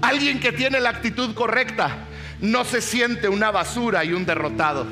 Alguien 0.00 0.40
que 0.40 0.52
tiene 0.52 0.80
la 0.80 0.90
actitud 0.90 1.34
correcta 1.34 2.06
no 2.40 2.64
se 2.64 2.80
siente 2.80 3.28
una 3.28 3.50
basura 3.50 4.04
y 4.04 4.12
un 4.12 4.26
derrotado. 4.26 4.86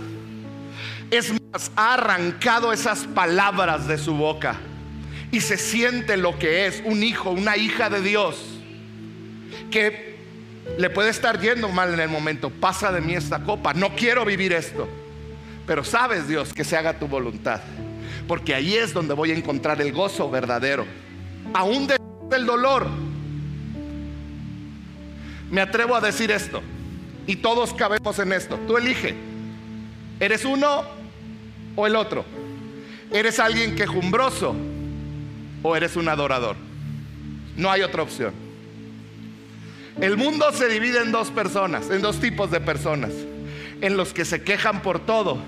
Es 1.11 1.33
más, 1.33 1.71
ha 1.77 1.95
arrancado 1.95 2.73
esas 2.73 3.05
palabras 3.05 3.87
de 3.87 3.99
su 3.99 4.15
boca 4.15 4.57
y 5.31 5.41
se 5.41 5.57
siente 5.57 6.17
lo 6.17 6.39
que 6.39 6.67
es 6.67 6.83
un 6.85 7.03
hijo, 7.03 7.31
una 7.31 7.57
hija 7.57 7.91
de 7.91 8.01
Dios, 8.01 8.37
que 9.71 10.17
le 10.79 10.91
puede 10.91 11.11
estar 11.11 11.41
yendo 11.41 11.69
mal 11.69 11.93
en 11.93 12.01
el 12.01 12.09
momento, 12.09 12.51
pasa 12.51 12.93
de 12.93 13.01
mí 13.01 13.15
esta 13.15 13.43
copa, 13.43 13.75
no 13.75 13.95
quiero 13.95 14.25
vivir 14.25 14.53
esto. 14.53 14.89
Pero 15.67 15.85
sabes, 15.85 16.29
Dios, 16.29 16.53
que 16.53 16.65
se 16.65 16.77
haga 16.77 16.99
tu 16.99 17.07
voluntad. 17.07 17.61
Porque 18.27 18.55
ahí 18.55 18.75
es 18.75 18.93
donde 18.93 19.15
voy 19.15 19.31
a 19.31 19.37
encontrar 19.37 19.81
el 19.81 19.93
gozo 19.93 20.31
verdadero. 20.31 20.87
Aún 21.55 21.87
del 21.87 22.47
dolor. 22.47 22.87
Me 25.51 25.61
atrevo 25.61 25.95
a 25.95 26.01
decir 26.01 26.31
esto. 26.31 26.63
Y 27.27 27.37
todos 27.37 27.73
cabemos 27.75 28.19
en 28.19 28.33
esto. 28.33 28.59
Tú 28.67 28.77
elige. 28.77 29.15
¿Eres 30.19 30.45
uno 30.45 30.83
o 31.77 31.87
el 31.87 31.97
otro? 31.97 32.25
¿Eres 33.13 33.39
alguien 33.39 33.77
quejumbroso 33.77 34.55
o 35.63 35.77
eres 35.77 35.97
un 35.97 36.09
adorador? 36.09 36.57
No 37.57 37.71
hay 37.71 37.83
otra 37.83 38.03
opción. 38.03 38.33
El 40.01 40.17
mundo 40.17 40.51
se 40.53 40.69
divide 40.69 41.03
en 41.03 41.13
dos 41.13 41.31
personas, 41.31 41.91
en 41.91 42.01
dos 42.01 42.19
tipos 42.19 42.51
de 42.51 42.61
personas 42.61 43.13
en 43.83 43.97
los 43.97 44.15
que 44.15 44.25
se 44.25 44.43
quejan 44.43 44.81
por 44.81 45.01
todo 45.01 45.39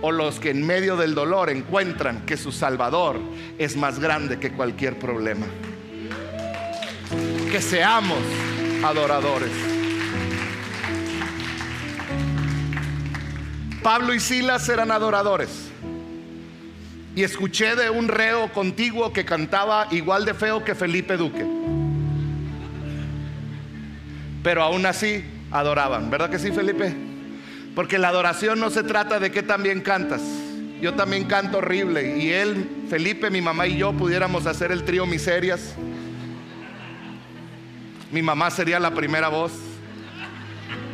o 0.00 0.12
los 0.12 0.38
que 0.38 0.50
en 0.50 0.64
medio 0.64 0.96
del 0.96 1.14
dolor 1.14 1.50
encuentran 1.50 2.24
que 2.24 2.36
su 2.36 2.52
Salvador 2.52 3.20
es 3.58 3.76
más 3.76 3.98
grande 3.98 4.38
que 4.38 4.52
cualquier 4.52 4.98
problema. 4.98 5.46
Que 7.50 7.60
seamos 7.60 8.20
adoradores. 8.84 9.50
Pablo 13.82 14.14
y 14.14 14.20
Silas 14.20 14.68
eran 14.68 14.92
adoradores. 14.92 15.68
Y 17.16 17.24
escuché 17.24 17.74
de 17.74 17.90
un 17.90 18.06
reo 18.06 18.52
contiguo 18.52 19.12
que 19.12 19.24
cantaba 19.24 19.88
igual 19.90 20.24
de 20.24 20.34
feo 20.34 20.64
que 20.64 20.76
Felipe 20.76 21.16
Duque. 21.16 21.44
Pero 24.44 24.62
aún 24.62 24.86
así 24.86 25.24
adoraban. 25.50 26.10
¿Verdad 26.10 26.30
que 26.30 26.38
sí, 26.38 26.52
Felipe? 26.52 27.11
Porque 27.74 27.98
la 27.98 28.08
adoración 28.08 28.60
no 28.60 28.70
se 28.70 28.82
trata 28.82 29.18
de 29.18 29.30
que 29.30 29.42
también 29.42 29.80
cantas. 29.80 30.20
Yo 30.80 30.94
también 30.94 31.24
canto 31.24 31.58
horrible. 31.58 32.18
Y 32.18 32.30
él, 32.30 32.84
Felipe, 32.90 33.30
mi 33.30 33.40
mamá 33.40 33.66
y 33.66 33.78
yo 33.78 33.92
pudiéramos 33.92 34.46
hacer 34.46 34.72
el 34.72 34.84
trío 34.84 35.06
Miserias. 35.06 35.74
Mi 38.10 38.20
mamá 38.20 38.50
sería 38.50 38.78
la 38.78 38.90
primera 38.92 39.28
voz. 39.28 39.52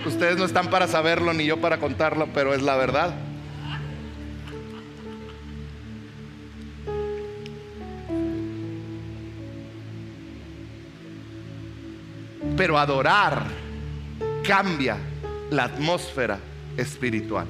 Ustedes 0.07 0.37
no 0.37 0.45
están 0.45 0.71
para 0.71 0.87
saberlo 0.87 1.33
ni 1.33 1.47
yo 1.47 1.61
para 1.61 1.79
contarlo, 1.79 2.29
pero 2.33 2.55
es 2.55 2.63
la 2.63 2.77
verdad. 2.77 3.15
Pero 12.57 12.79
adorar 12.79 13.43
cambia 14.45 14.97
la 15.51 15.65
atmósfera 15.65 16.39
espiritual. 16.79 17.47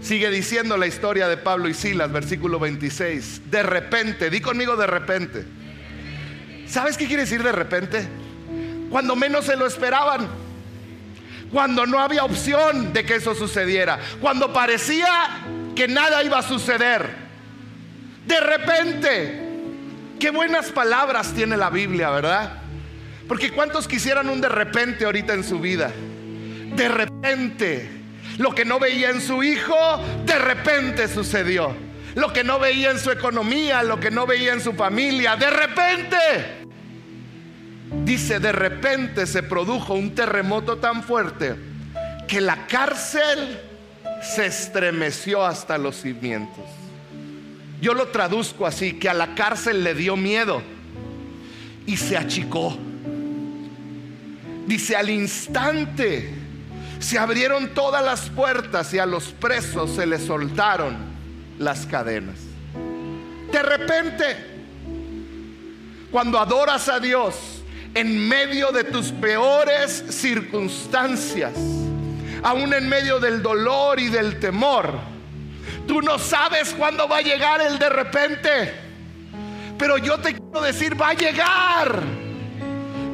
Sigue 0.00 0.30
diciendo 0.30 0.78
la 0.78 0.86
historia 0.86 1.28
de 1.28 1.36
Pablo 1.36 1.68
y 1.68 1.74
Silas, 1.74 2.10
versículo 2.10 2.58
26. 2.58 3.50
De 3.50 3.62
repente, 3.62 4.30
di 4.30 4.40
conmigo 4.40 4.76
de 4.76 4.86
repente. 4.86 5.44
¿Sabes 6.66 6.96
qué 6.96 7.06
quiere 7.06 7.24
decir 7.24 7.42
de 7.42 7.52
repente? 7.52 8.08
Cuando 8.88 9.14
menos 9.14 9.44
se 9.44 9.56
lo 9.56 9.66
esperaban. 9.66 10.28
Cuando 11.52 11.84
no 11.84 11.98
había 11.98 12.24
opción 12.24 12.92
de 12.92 13.04
que 13.04 13.16
eso 13.16 13.34
sucediera. 13.34 13.98
Cuando 14.20 14.52
parecía 14.52 15.08
que 15.76 15.86
nada 15.86 16.22
iba 16.22 16.38
a 16.38 16.42
suceder. 16.42 17.06
De 18.26 18.40
repente. 18.40 19.46
Qué 20.18 20.30
buenas 20.30 20.70
palabras 20.70 21.32
tiene 21.34 21.56
la 21.56 21.70
Biblia, 21.70 22.10
¿verdad? 22.10 22.58
Porque 23.26 23.50
¿cuántos 23.50 23.88
quisieran 23.88 24.28
un 24.28 24.40
de 24.40 24.48
repente 24.48 25.04
ahorita 25.04 25.34
en 25.34 25.44
su 25.44 25.60
vida? 25.60 25.92
De 26.80 26.88
repente. 26.88 27.90
Lo 28.38 28.54
que 28.54 28.64
no 28.64 28.78
veía 28.78 29.10
en 29.10 29.20
su 29.20 29.42
hijo, 29.42 29.76
de 30.24 30.38
repente 30.38 31.08
sucedió. 31.08 31.74
Lo 32.14 32.32
que 32.32 32.42
no 32.42 32.58
veía 32.58 32.90
en 32.90 32.98
su 32.98 33.10
economía, 33.10 33.82
lo 33.82 34.00
que 34.00 34.10
no 34.10 34.26
veía 34.26 34.54
en 34.54 34.62
su 34.62 34.72
familia, 34.72 35.36
de 35.36 35.50
repente. 35.50 36.16
Dice, 38.04 38.40
de 38.40 38.52
repente 38.52 39.26
se 39.26 39.42
produjo 39.42 39.92
un 39.92 40.14
terremoto 40.14 40.78
tan 40.78 41.02
fuerte 41.02 41.54
que 42.26 42.40
la 42.40 42.66
cárcel 42.66 43.60
se 44.22 44.46
estremeció 44.46 45.44
hasta 45.44 45.76
los 45.76 45.96
cimientos. 45.96 46.64
Yo 47.82 47.92
lo 47.92 48.08
traduzco 48.08 48.66
así, 48.66 48.94
que 48.94 49.10
a 49.10 49.14
la 49.14 49.34
cárcel 49.34 49.84
le 49.84 49.94
dio 49.94 50.16
miedo 50.16 50.62
y 51.86 51.98
se 51.98 52.16
achicó. 52.16 52.78
Dice, 54.66 54.96
al 54.96 55.10
instante 55.10 56.40
se 57.00 57.18
abrieron 57.18 57.70
todas 57.70 58.04
las 58.04 58.28
puertas 58.28 58.92
y 58.94 58.98
a 58.98 59.06
los 59.06 59.24
presos 59.24 59.90
se 59.96 60.06
les 60.06 60.24
soltaron 60.24 60.96
las 61.58 61.86
cadenas. 61.86 62.36
De 63.50 63.62
repente, 63.62 64.36
cuando 66.10 66.38
adoras 66.38 66.88
a 66.88 67.00
Dios 67.00 67.34
en 67.94 68.28
medio 68.28 68.70
de 68.70 68.84
tus 68.84 69.12
peores 69.12 70.04
circunstancias, 70.10 71.54
aún 72.42 72.72
en 72.74 72.88
medio 72.88 73.18
del 73.18 73.42
dolor 73.42 73.98
y 73.98 74.08
del 74.08 74.38
temor, 74.38 74.92
tú 75.88 76.02
no 76.02 76.18
sabes 76.18 76.74
cuándo 76.74 77.08
va 77.08 77.18
a 77.18 77.22
llegar 77.22 77.62
el 77.62 77.78
de 77.78 77.88
repente. 77.88 78.74
Pero 79.78 79.96
yo 79.96 80.18
te 80.18 80.34
quiero 80.34 80.60
decir, 80.60 81.00
va 81.00 81.08
a 81.08 81.14
llegar. 81.14 82.02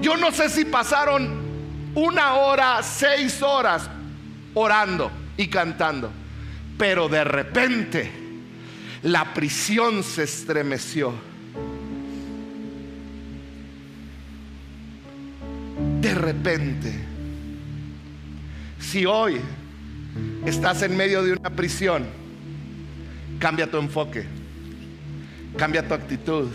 Yo 0.00 0.16
no 0.16 0.32
sé 0.32 0.50
si 0.50 0.64
pasaron 0.64 1.35
una 1.96 2.34
hora, 2.34 2.82
seis 2.82 3.42
horas 3.42 3.88
orando 4.54 5.10
y 5.36 5.48
cantando. 5.48 6.10
Pero 6.78 7.08
de 7.08 7.24
repente 7.24 8.10
la 9.02 9.32
prisión 9.32 10.02
se 10.02 10.24
estremeció. 10.24 11.12
De 16.00 16.14
repente, 16.14 16.92
si 18.78 19.06
hoy 19.06 19.40
estás 20.44 20.82
en 20.82 20.96
medio 20.96 21.22
de 21.22 21.32
una 21.32 21.50
prisión, 21.50 22.06
cambia 23.38 23.70
tu 23.70 23.78
enfoque, 23.78 24.26
cambia 25.56 25.86
tu 25.86 25.94
actitud 25.94 26.48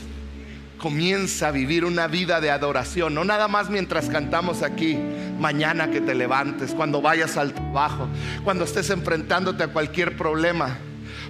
comienza 0.81 1.49
a 1.49 1.51
vivir 1.51 1.85
una 1.85 2.07
vida 2.07 2.41
de 2.41 2.49
adoración, 2.49 3.13
no 3.13 3.23
nada 3.23 3.47
más 3.47 3.69
mientras 3.69 4.09
cantamos 4.09 4.63
aquí, 4.63 4.97
mañana 5.39 5.91
que 5.91 6.01
te 6.01 6.15
levantes, 6.15 6.73
cuando 6.73 7.03
vayas 7.03 7.37
al 7.37 7.53
trabajo, 7.53 8.07
cuando 8.43 8.63
estés 8.63 8.89
enfrentándote 8.89 9.63
a 9.63 9.67
cualquier 9.67 10.17
problema, 10.17 10.79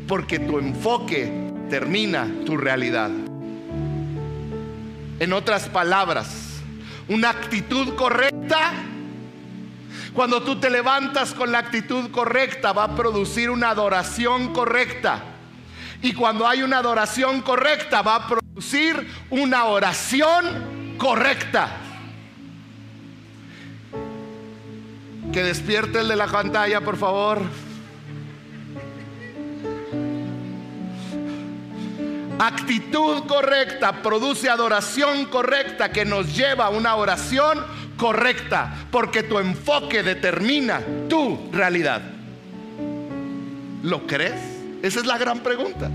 porque 0.08 0.40
tu 0.40 0.58
enfoque 0.58 1.52
termina 1.70 2.30
tu 2.46 2.56
realidad. 2.56 3.12
En 5.20 5.34
otras 5.34 5.68
palabras, 5.68 6.62
una 7.10 7.30
actitud 7.32 7.94
correcta, 7.96 8.72
cuando 10.14 10.44
tú 10.44 10.62
te 10.62 10.70
levantas 10.70 11.34
con 11.34 11.52
la 11.52 11.60
actitud 11.60 12.10
correcta, 12.10 12.72
va 12.72 12.86
a 12.86 12.96
producir 12.96 13.50
una 13.50 13.72
adoración 13.72 14.54
correcta. 14.54 15.24
Y 16.02 16.14
cuando 16.14 16.48
hay 16.48 16.64
una 16.64 16.78
adoración 16.78 17.42
correcta, 17.42 18.02
va 18.02 18.16
a 18.16 18.20
producir 18.20 18.41
una 19.30 19.66
oración 19.66 20.96
correcta. 20.98 21.70
Que 25.32 25.44
despierte 25.44 26.00
el 26.00 26.10
de 26.10 26.16
la 26.16 26.28
pantalla, 26.28 26.82
por 26.82 26.98
favor. 26.98 27.42
Actitud 32.40 33.28
correcta 33.28 34.02
produce 34.02 34.50
adoración 34.50 35.26
correcta 35.26 35.92
que 35.92 36.06
nos 36.06 36.36
lleva 36.36 36.66
a 36.66 36.70
una 36.70 36.96
oración 36.96 37.64
correcta, 37.98 38.88
porque 38.92 39.22
tu 39.24 39.38
enfoque 39.38 40.02
determina 40.02 40.82
tu 41.08 41.50
realidad. 41.52 42.02
¿Lo 43.84 44.08
crees? 44.08 44.42
Esa 44.82 45.00
es 45.00 45.06
la 45.06 45.20
gran 45.20 45.40
pregunta. 45.42 45.90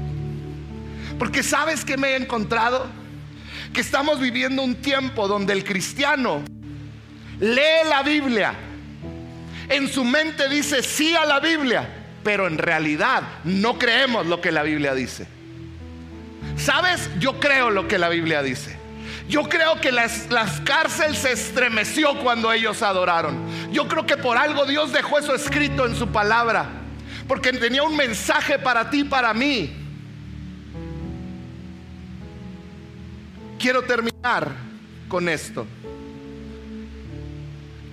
Porque 1.18 1.42
sabes 1.42 1.84
que 1.84 1.96
me 1.96 2.08
he 2.08 2.16
encontrado 2.16 2.86
que 3.72 3.80
estamos 3.80 4.20
viviendo 4.20 4.62
un 4.62 4.76
tiempo 4.76 5.28
donde 5.28 5.52
el 5.52 5.64
cristiano 5.64 6.42
lee 7.40 7.88
la 7.88 8.02
Biblia, 8.02 8.54
en 9.68 9.88
su 9.88 10.04
mente 10.04 10.48
dice 10.48 10.82
sí 10.82 11.14
a 11.14 11.24
la 11.24 11.40
Biblia, 11.40 11.88
pero 12.22 12.46
en 12.46 12.58
realidad 12.58 13.22
no 13.44 13.78
creemos 13.78 14.26
lo 14.26 14.40
que 14.40 14.52
la 14.52 14.62
Biblia 14.62 14.94
dice. 14.94 15.26
¿Sabes? 16.56 17.10
Yo 17.18 17.38
creo 17.38 17.70
lo 17.70 17.88
que 17.88 17.98
la 17.98 18.08
Biblia 18.08 18.42
dice. 18.42 18.78
Yo 19.28 19.48
creo 19.48 19.80
que 19.80 19.90
las, 19.90 20.30
las 20.30 20.60
cárceles 20.60 21.18
se 21.18 21.32
estremeció 21.32 22.18
cuando 22.20 22.52
ellos 22.52 22.82
adoraron. 22.82 23.72
Yo 23.72 23.88
creo 23.88 24.06
que 24.06 24.16
por 24.16 24.36
algo 24.36 24.64
Dios 24.66 24.92
dejó 24.92 25.18
eso 25.18 25.34
escrito 25.34 25.84
en 25.84 25.96
su 25.96 26.08
palabra 26.08 26.68
porque 27.26 27.52
tenía 27.52 27.82
un 27.82 27.96
mensaje 27.96 28.58
para 28.58 28.88
ti, 28.88 29.04
para 29.04 29.34
mí. 29.34 29.85
Quiero 33.66 33.82
terminar 33.82 34.52
con 35.08 35.28
esto. 35.28 35.66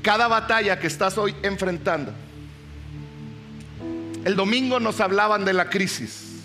Cada 0.04 0.28
batalla 0.28 0.78
que 0.78 0.86
estás 0.86 1.18
hoy 1.18 1.34
enfrentando. 1.42 2.14
El 4.24 4.36
domingo 4.36 4.80
nos 4.80 5.02
hablaban 5.02 5.44
de 5.44 5.54
la 5.54 5.72
crisis. 5.72 6.44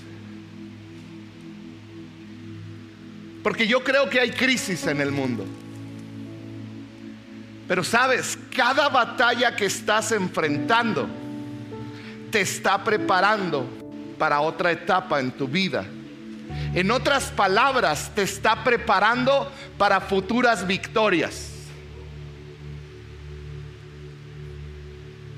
Porque 3.43 3.67
yo 3.67 3.85
creo 3.85 4.09
que 4.09 4.19
hay 4.19 4.31
crisis 4.31 4.87
en 4.87 5.03
el 5.03 5.13
mundo. 5.13 5.45
Pero 7.69 7.85
sabes, 7.85 8.39
cada 8.57 8.89
batalla 8.89 9.55
que 9.55 9.67
estás 9.67 10.11
enfrentando 10.13 11.07
te 12.31 12.41
está 12.41 12.83
preparando 12.83 13.69
para 14.19 14.41
otra 14.41 14.73
etapa 14.73 15.21
en 15.21 15.33
tu 15.33 15.47
vida. 15.47 15.85
En 16.75 16.91
otras 16.91 17.25
palabras, 17.25 18.11
te 18.15 18.23
está 18.23 18.63
preparando 18.63 19.51
para 19.77 20.01
futuras 20.01 20.67
victorias. 20.67 21.53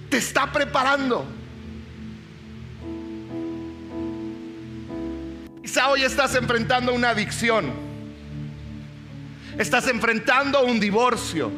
Te 0.08 0.16
está 0.16 0.50
preparando. 0.52 1.24
Quizá 5.62 5.88
hoy 5.88 6.02
estás 6.02 6.34
enfrentando 6.34 6.92
una 6.92 7.10
adicción. 7.10 7.72
Estás 9.56 9.86
enfrentando 9.88 10.64
un 10.64 10.80
divorcio. 10.80 11.50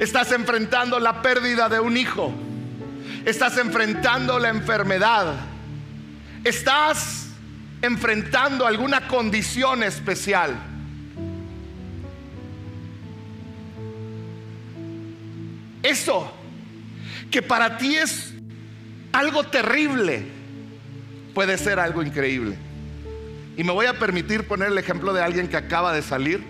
Estás 0.00 0.32
enfrentando 0.32 0.98
la 0.98 1.22
pérdida 1.22 1.68
de 1.68 1.80
un 1.80 1.96
hijo 1.96 2.32
estás 3.24 3.58
enfrentando 3.58 4.38
la 4.38 4.48
enfermedad, 4.48 5.34
estás 6.44 7.27
enfrentando 7.82 8.66
alguna 8.66 9.06
condición 9.08 9.82
especial. 9.82 10.56
Eso 15.82 16.32
que 17.30 17.42
para 17.42 17.78
ti 17.78 17.94
es 17.96 18.34
algo 19.12 19.44
terrible, 19.44 20.24
puede 21.34 21.56
ser 21.58 21.78
algo 21.78 22.02
increíble. 22.02 22.56
Y 23.56 23.64
me 23.64 23.72
voy 23.72 23.86
a 23.86 23.98
permitir 23.98 24.46
poner 24.46 24.68
el 24.68 24.78
ejemplo 24.78 25.12
de 25.12 25.22
alguien 25.22 25.48
que 25.48 25.56
acaba 25.56 25.92
de 25.92 26.02
salir. 26.02 26.42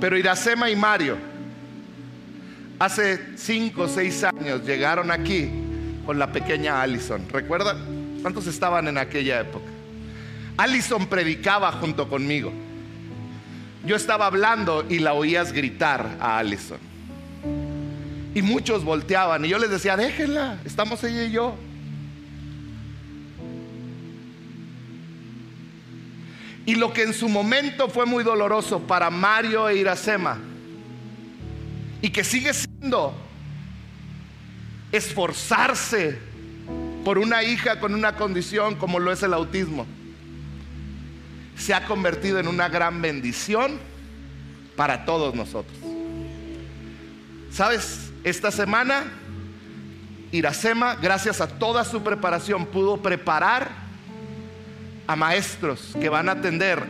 Pero 0.00 0.18
Iracema 0.18 0.70
y 0.70 0.76
Mario 0.76 1.16
Hace 2.78 3.36
cinco 3.36 3.82
o 3.82 3.88
seis 3.88 4.24
años 4.24 4.66
llegaron 4.66 5.10
aquí 5.10 5.48
con 6.04 6.18
la 6.18 6.32
pequeña 6.32 6.82
Allison. 6.82 7.28
¿Recuerdan? 7.30 8.03
¿Cuántos 8.24 8.46
estaban 8.46 8.88
en 8.88 8.96
aquella 8.96 9.38
época? 9.38 9.70
Allison 10.56 11.08
predicaba 11.08 11.70
junto 11.72 12.08
conmigo. 12.08 12.54
Yo 13.84 13.96
estaba 13.96 14.24
hablando 14.24 14.86
y 14.88 15.00
la 15.00 15.12
oías 15.12 15.52
gritar 15.52 16.16
a 16.18 16.38
Allison. 16.38 16.78
Y 18.34 18.40
muchos 18.40 18.82
volteaban 18.82 19.44
y 19.44 19.50
yo 19.50 19.58
les 19.58 19.68
decía, 19.68 19.98
déjenla, 19.98 20.58
estamos 20.64 21.04
ella 21.04 21.24
y 21.24 21.32
yo. 21.32 21.54
Y 26.64 26.76
lo 26.76 26.94
que 26.94 27.02
en 27.02 27.12
su 27.12 27.28
momento 27.28 27.90
fue 27.90 28.06
muy 28.06 28.24
doloroso 28.24 28.80
para 28.80 29.10
Mario 29.10 29.68
e 29.68 29.76
Iracema 29.76 30.38
y 32.00 32.08
que 32.08 32.24
sigue 32.24 32.54
siendo 32.54 33.14
esforzarse 34.92 36.32
por 37.04 37.18
una 37.18 37.42
hija 37.42 37.80
con 37.80 37.94
una 37.94 38.16
condición 38.16 38.74
como 38.76 38.98
lo 38.98 39.12
es 39.12 39.22
el 39.22 39.34
autismo, 39.34 39.86
se 41.56 41.74
ha 41.74 41.86
convertido 41.86 42.40
en 42.40 42.48
una 42.48 42.68
gran 42.68 43.00
bendición 43.00 43.78
para 44.76 45.04
todos 45.04 45.34
nosotros. 45.34 45.76
¿Sabes? 47.50 48.10
Esta 48.24 48.50
semana 48.50 49.04
Iracema, 50.32 50.96
gracias 50.96 51.40
a 51.40 51.46
toda 51.46 51.84
su 51.84 52.02
preparación, 52.02 52.66
pudo 52.66 52.96
preparar 52.96 53.70
a 55.06 55.14
maestros 55.14 55.92
que 56.00 56.08
van 56.08 56.28
a 56.28 56.32
atender 56.32 56.82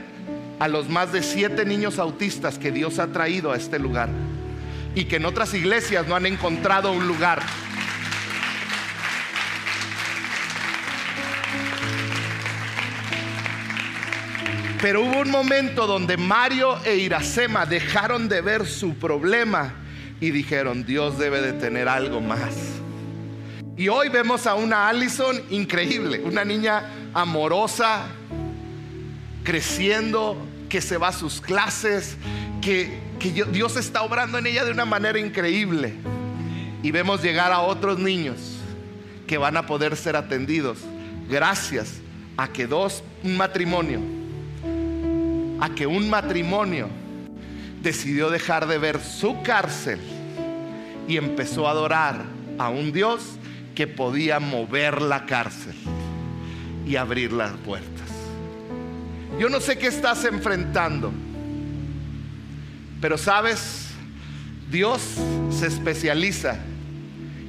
a 0.58 0.68
los 0.68 0.88
más 0.88 1.12
de 1.12 1.22
siete 1.22 1.66
niños 1.66 1.98
autistas 1.98 2.58
que 2.58 2.70
Dios 2.70 2.98
ha 2.98 3.08
traído 3.08 3.52
a 3.52 3.56
este 3.56 3.78
lugar 3.78 4.08
y 4.94 5.04
que 5.04 5.16
en 5.16 5.26
otras 5.26 5.52
iglesias 5.52 6.06
no 6.06 6.14
han 6.14 6.24
encontrado 6.24 6.92
un 6.92 7.06
lugar. 7.06 7.42
Pero 14.85 15.01
hubo 15.01 15.20
un 15.20 15.30
momento 15.30 15.87
donde 15.87 16.18
Mario 16.18 16.76
e 16.85 16.97
Iracema 16.97 17.64
dejaron 17.64 18.28
de 18.28 18.43
ver 18.43 18.66
su 18.66 18.93
problema 18.97 19.72
y 20.20 20.30
dijeron, 20.30 20.85
Dios 20.85 21.16
debe 21.16 21.41
de 21.41 21.55
tener 21.55 21.89
algo 21.89 22.20
más. 22.20 22.55
Y 23.78 23.89
hoy 23.89 24.11
vemos 24.11 24.47
a 24.47 24.57
una 24.57 24.87
Allison 24.87 25.41
increíble, 25.49 26.20
una 26.22 26.45
niña 26.45 26.85
amorosa, 27.14 28.09
creciendo, 29.43 30.37
que 30.68 30.82
se 30.82 30.99
va 30.99 31.09
a 31.09 31.12
sus 31.12 31.41
clases, 31.41 32.18
que, 32.61 33.01
Dios 33.53 33.78
está 33.78 34.03
obrando 34.03 34.37
en 34.37 34.47
ella 34.47 34.66
de 34.66 34.70
una 34.70 34.85
manera 34.85 35.18
increíble. 35.18 35.95
Y 36.82 36.91
vemos 36.91 37.22
llegar 37.22 37.53
a 37.53 37.61
otros 37.61 37.99
niños 37.99 38.59
que 39.26 39.39
van 39.39 39.57
a 39.57 39.64
poder 39.64 39.97
ser 39.97 40.14
atendidos 40.14 40.80
gracias 41.26 42.03
a 42.37 42.49
que 42.49 42.66
dos, 42.66 43.03
un 43.22 43.39
matrimonio, 43.39 44.24
a 45.61 45.70
que 45.70 45.86
un 45.86 46.11
matrimonio 46.11 46.88
decidió 47.82 48.30
dejar 48.30 48.66
de 48.66 48.78
ver 48.78 49.00
su 49.00 49.42
cárcel 49.42 50.00
y 51.07 51.16
empezó 51.16 51.68
a 51.68 51.72
adorar 51.72 52.24
a 52.59 52.70
un 52.70 52.92
Dios 52.92 53.38
que 53.74 53.86
podía 53.86 54.40
mover 54.40 55.02
la 55.02 55.26
cárcel 55.26 55.74
y 56.86 56.96
abrir 56.96 57.32
las 57.32 57.52
puertas. 57.52 58.09
Yo 59.38 59.48
no 59.48 59.61
sé 59.61 59.76
qué 59.78 59.88
estás 59.88 60.24
enfrentando, 60.24 61.12
pero 63.00 63.18
sabes, 63.18 63.88
Dios 64.70 65.02
se 65.50 65.66
especializa 65.66 66.57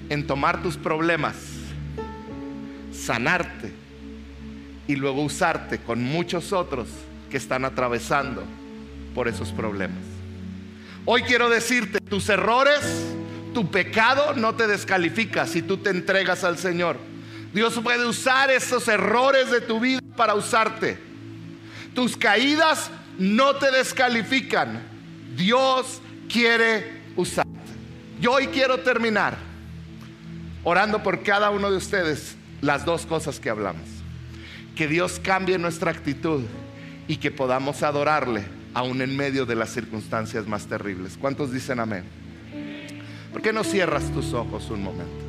en 0.10 0.28
tomar 0.28 0.62
tus 0.62 0.78
problemas, 0.78 1.36
sanarte 2.91 3.72
y 4.88 4.95
luego 4.95 5.24
usarte 5.24 5.80
con 5.80 6.03
muchos 6.03 6.51
otros 6.53 6.88
que 7.36 7.40
están 7.40 7.66
atravesando 7.66 8.46
por 9.14 9.28
esos 9.28 9.52
problemas. 9.52 9.98
Hoy 11.04 11.24
quiero 11.24 11.50
decirte, 11.50 12.00
tus 12.00 12.30
errores, 12.30 12.80
tu 13.54 13.70
pecado 13.70 14.36
no 14.36 14.56
te 14.56 14.68
descalifica 14.68 15.46
si 15.46 15.62
tú 15.62 15.76
te 15.76 15.90
entregas 15.90 16.46
al 16.46 16.58
Señor. 16.58 16.96
Dios 17.54 17.78
puede 17.84 18.06
usar 18.06 18.52
esos 18.52 18.88
errores 18.88 19.52
de 19.52 19.60
tu 19.60 19.82
vida 19.82 20.00
para 20.16 20.34
usarte. 20.34 20.98
Tus 21.94 22.16
caídas 22.16 22.90
no 23.20 23.58
te 23.58 23.70
descalifican. 23.70 24.82
Dios 25.36 26.02
quiere 26.32 27.02
usarte. 27.18 27.50
Yo 28.22 28.32
hoy 28.32 28.48
quiero 28.48 28.80
terminar 28.80 29.36
orando 30.64 31.04
por 31.04 31.22
cada 31.22 31.50
uno 31.50 31.70
de 31.70 31.76
ustedes 31.76 32.38
las 32.62 32.86
dos 32.86 33.06
cosas 33.06 33.42
que 33.42 33.50
hablamos. 33.50 33.90
Que 34.74 34.88
Dios 34.88 35.20
cambie 35.22 35.58
nuestra 35.58 35.92
actitud 35.92 36.46
y 37.08 37.18
que 37.18 37.32
podamos 37.32 37.84
adorarle 37.84 38.45
aún 38.74 39.01
en 39.01 39.16
medio 39.16 39.45
de 39.45 39.56
las 39.56 39.70
circunstancias 39.70 40.47
más 40.47 40.68
terribles. 40.68 41.18
¿Cuántos 41.20 41.51
dicen 41.51 41.80
amén? 41.80 42.03
¿Por 43.32 43.41
qué 43.41 43.53
no 43.53 43.64
cierras 43.64 44.12
tus 44.12 44.34
ojos 44.34 44.70
un 44.70 44.84
momento? 44.84 45.26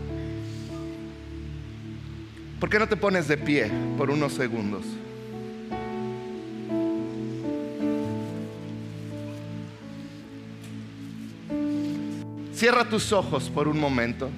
¿Por 2.61 2.71
qué 2.71 2.79
no 2.79 2.89
te 2.89 2.97
pones 2.97 3.29
de 3.29 3.37
pie 3.37 3.71
por 3.99 4.11
unos 4.11 4.33
segundos? 4.33 4.85
Cierra 12.55 12.89
tus 12.89 13.13
ojos 13.13 13.51
por 13.51 13.69
un 13.69 13.79
momento. 13.79 14.31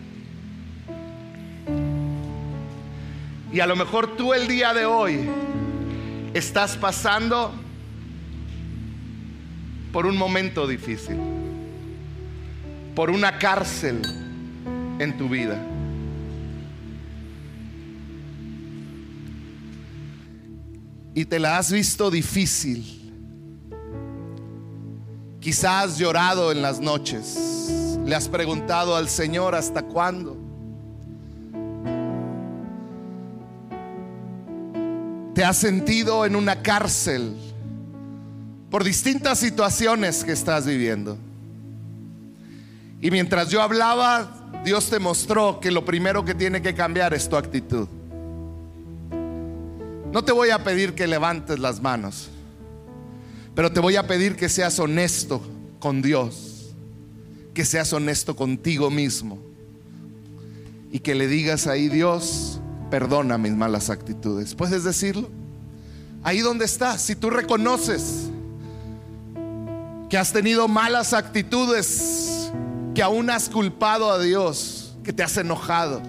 Y 3.52 3.60
a 3.60 3.66
lo 3.66 3.76
mejor 3.76 4.16
tú 4.16 4.34
el 4.34 4.48
día 4.48 4.74
de 4.74 4.84
hoy 4.84 5.28
estás 6.34 6.76
pasando 6.76 7.52
por 9.92 10.06
un 10.06 10.16
momento 10.16 10.66
difícil, 10.66 11.18
por 12.94 13.10
una 13.10 13.38
cárcel 13.38 14.02
en 14.98 15.16
tu 15.16 15.28
vida. 15.28 15.60
Y 21.14 21.24
te 21.24 21.40
la 21.40 21.58
has 21.58 21.72
visto 21.72 22.10
difícil. 22.10 23.12
Quizás 25.40 25.84
has 25.84 25.98
llorado 25.98 26.52
en 26.52 26.62
las 26.62 26.78
noches. 26.78 27.98
Le 28.04 28.14
has 28.14 28.28
preguntado 28.28 28.94
al 28.94 29.08
Señor 29.08 29.56
hasta 29.56 29.82
cuándo. 29.82 30.37
Te 35.38 35.44
has 35.44 35.58
sentido 35.58 36.26
en 36.26 36.34
una 36.34 36.62
cárcel 36.62 37.32
por 38.72 38.82
distintas 38.82 39.38
situaciones 39.38 40.24
que 40.24 40.32
estás 40.32 40.66
viviendo. 40.66 41.16
Y 43.00 43.12
mientras 43.12 43.48
yo 43.48 43.62
hablaba, 43.62 44.50
Dios 44.64 44.90
te 44.90 44.98
mostró 44.98 45.60
que 45.60 45.70
lo 45.70 45.84
primero 45.84 46.24
que 46.24 46.34
tiene 46.34 46.60
que 46.60 46.74
cambiar 46.74 47.14
es 47.14 47.28
tu 47.28 47.36
actitud. 47.36 47.86
No 50.12 50.24
te 50.24 50.32
voy 50.32 50.50
a 50.50 50.64
pedir 50.64 50.96
que 50.96 51.06
levantes 51.06 51.60
las 51.60 51.80
manos, 51.80 52.30
pero 53.54 53.70
te 53.70 53.78
voy 53.78 53.94
a 53.94 54.08
pedir 54.08 54.34
que 54.34 54.48
seas 54.48 54.80
honesto 54.80 55.40
con 55.78 56.02
Dios, 56.02 56.74
que 57.54 57.64
seas 57.64 57.92
honesto 57.92 58.34
contigo 58.34 58.90
mismo 58.90 59.38
y 60.90 60.98
que 60.98 61.14
le 61.14 61.28
digas 61.28 61.68
ahí, 61.68 61.88
Dios, 61.88 62.60
perdona 62.90 63.38
mis 63.38 63.52
malas 63.52 63.90
actitudes. 63.90 64.54
¿Puedes 64.54 64.84
decirlo? 64.84 65.28
Ahí 66.22 66.40
donde 66.40 66.64
estás, 66.64 67.00
si 67.00 67.14
tú 67.14 67.30
reconoces 67.30 68.30
que 70.10 70.16
has 70.16 70.32
tenido 70.32 70.68
malas 70.68 71.12
actitudes, 71.12 72.50
que 72.94 73.02
aún 73.02 73.30
has 73.30 73.48
culpado 73.48 74.10
a 74.10 74.18
Dios, 74.18 74.96
que 75.04 75.12
te 75.12 75.22
has 75.22 75.36
enojado. 75.36 76.02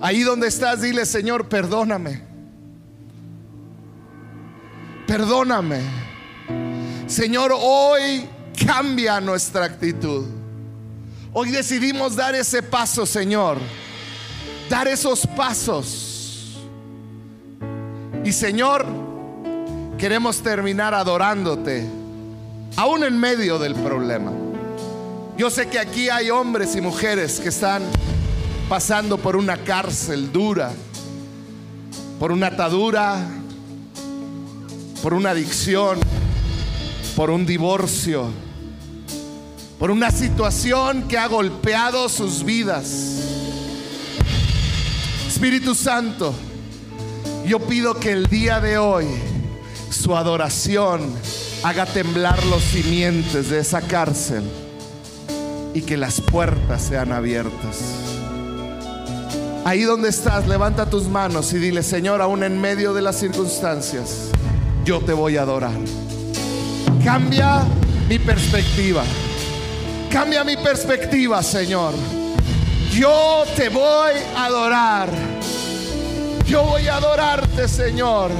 Ahí 0.00 0.22
donde 0.22 0.48
estás, 0.48 0.82
dile, 0.82 1.06
Señor, 1.06 1.48
perdóname. 1.48 2.22
Perdóname. 5.06 5.80
Señor, 7.06 7.52
hoy 7.54 8.28
cambia 8.66 9.20
nuestra 9.20 9.64
actitud. 9.64 10.26
Hoy 11.32 11.50
decidimos 11.50 12.16
dar 12.16 12.34
ese 12.34 12.62
paso, 12.62 13.06
Señor 13.06 13.58
dar 14.68 14.88
esos 14.88 15.26
pasos. 15.26 16.56
Y 18.24 18.32
Señor, 18.32 18.86
queremos 19.98 20.38
terminar 20.38 20.94
adorándote, 20.94 21.86
aún 22.76 23.04
en 23.04 23.18
medio 23.18 23.58
del 23.58 23.74
problema. 23.74 24.32
Yo 25.36 25.50
sé 25.50 25.68
que 25.68 25.78
aquí 25.78 26.08
hay 26.08 26.30
hombres 26.30 26.74
y 26.76 26.80
mujeres 26.80 27.40
que 27.40 27.50
están 27.50 27.82
pasando 28.68 29.18
por 29.18 29.36
una 29.36 29.58
cárcel 29.58 30.32
dura, 30.32 30.72
por 32.18 32.32
una 32.32 32.48
atadura, 32.48 33.18
por 35.02 35.14
una 35.14 35.30
adicción, 35.30 36.00
por 37.14 37.30
un 37.30 37.46
divorcio, 37.46 38.28
por 39.78 39.90
una 39.90 40.10
situación 40.10 41.06
que 41.06 41.18
ha 41.18 41.28
golpeado 41.28 42.08
sus 42.08 42.42
vidas. 42.42 43.15
Espíritu 45.36 45.74
Santo, 45.74 46.32
yo 47.46 47.60
pido 47.60 47.92
que 48.00 48.10
el 48.10 48.26
día 48.26 48.58
de 48.58 48.78
hoy 48.78 49.04
su 49.90 50.16
adoración 50.16 51.02
haga 51.62 51.84
temblar 51.84 52.42
los 52.46 52.62
cimientos 52.62 53.50
de 53.50 53.58
esa 53.58 53.82
cárcel 53.82 54.44
y 55.74 55.82
que 55.82 55.98
las 55.98 56.22
puertas 56.22 56.80
sean 56.84 57.12
abiertas. 57.12 57.82
Ahí 59.66 59.82
donde 59.82 60.08
estás, 60.08 60.48
levanta 60.48 60.88
tus 60.88 61.06
manos 61.06 61.52
y 61.52 61.58
dile, 61.58 61.82
Señor, 61.82 62.22
aún 62.22 62.42
en 62.42 62.58
medio 62.58 62.94
de 62.94 63.02
las 63.02 63.16
circunstancias, 63.16 64.30
yo 64.86 65.00
te 65.00 65.12
voy 65.12 65.36
a 65.36 65.42
adorar. 65.42 65.78
Cambia 67.04 67.60
mi 68.08 68.18
perspectiva. 68.18 69.04
Cambia 70.10 70.42
mi 70.44 70.56
perspectiva, 70.56 71.42
Señor. 71.42 71.92
Yo 72.96 73.44
te 73.54 73.68
voy 73.68 74.14
a 74.34 74.46
adorar. 74.46 75.10
Yo 76.46 76.62
voy 76.62 76.88
a 76.88 76.96
adorarte, 76.96 77.68
Señor. 77.68 78.30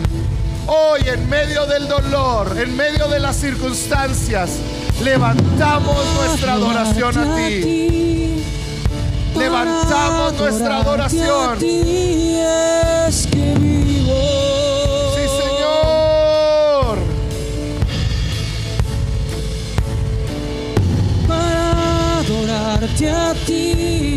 Hoy 0.67 1.01
en 1.07 1.29
medio 1.29 1.67
del 1.67 1.87
dolor, 1.87 2.57
en 2.59 2.75
medio 2.75 3.07
de 3.07 3.21
las 3.21 3.37
circunstancias, 3.37 4.53
levantamos 5.05 6.03
nuestra 6.15 6.55
adoración 6.55 7.19
a 7.19 7.37
ti. 7.37 8.43
Levantamos 9.37 10.33
nuestra 10.39 10.79
adoración. 10.79 11.61
Sí, 11.61 12.39
Señor. 15.39 16.99
Para 21.29 22.21
adorarte 22.21 23.11
a 23.11 23.35
ti. 23.45 24.16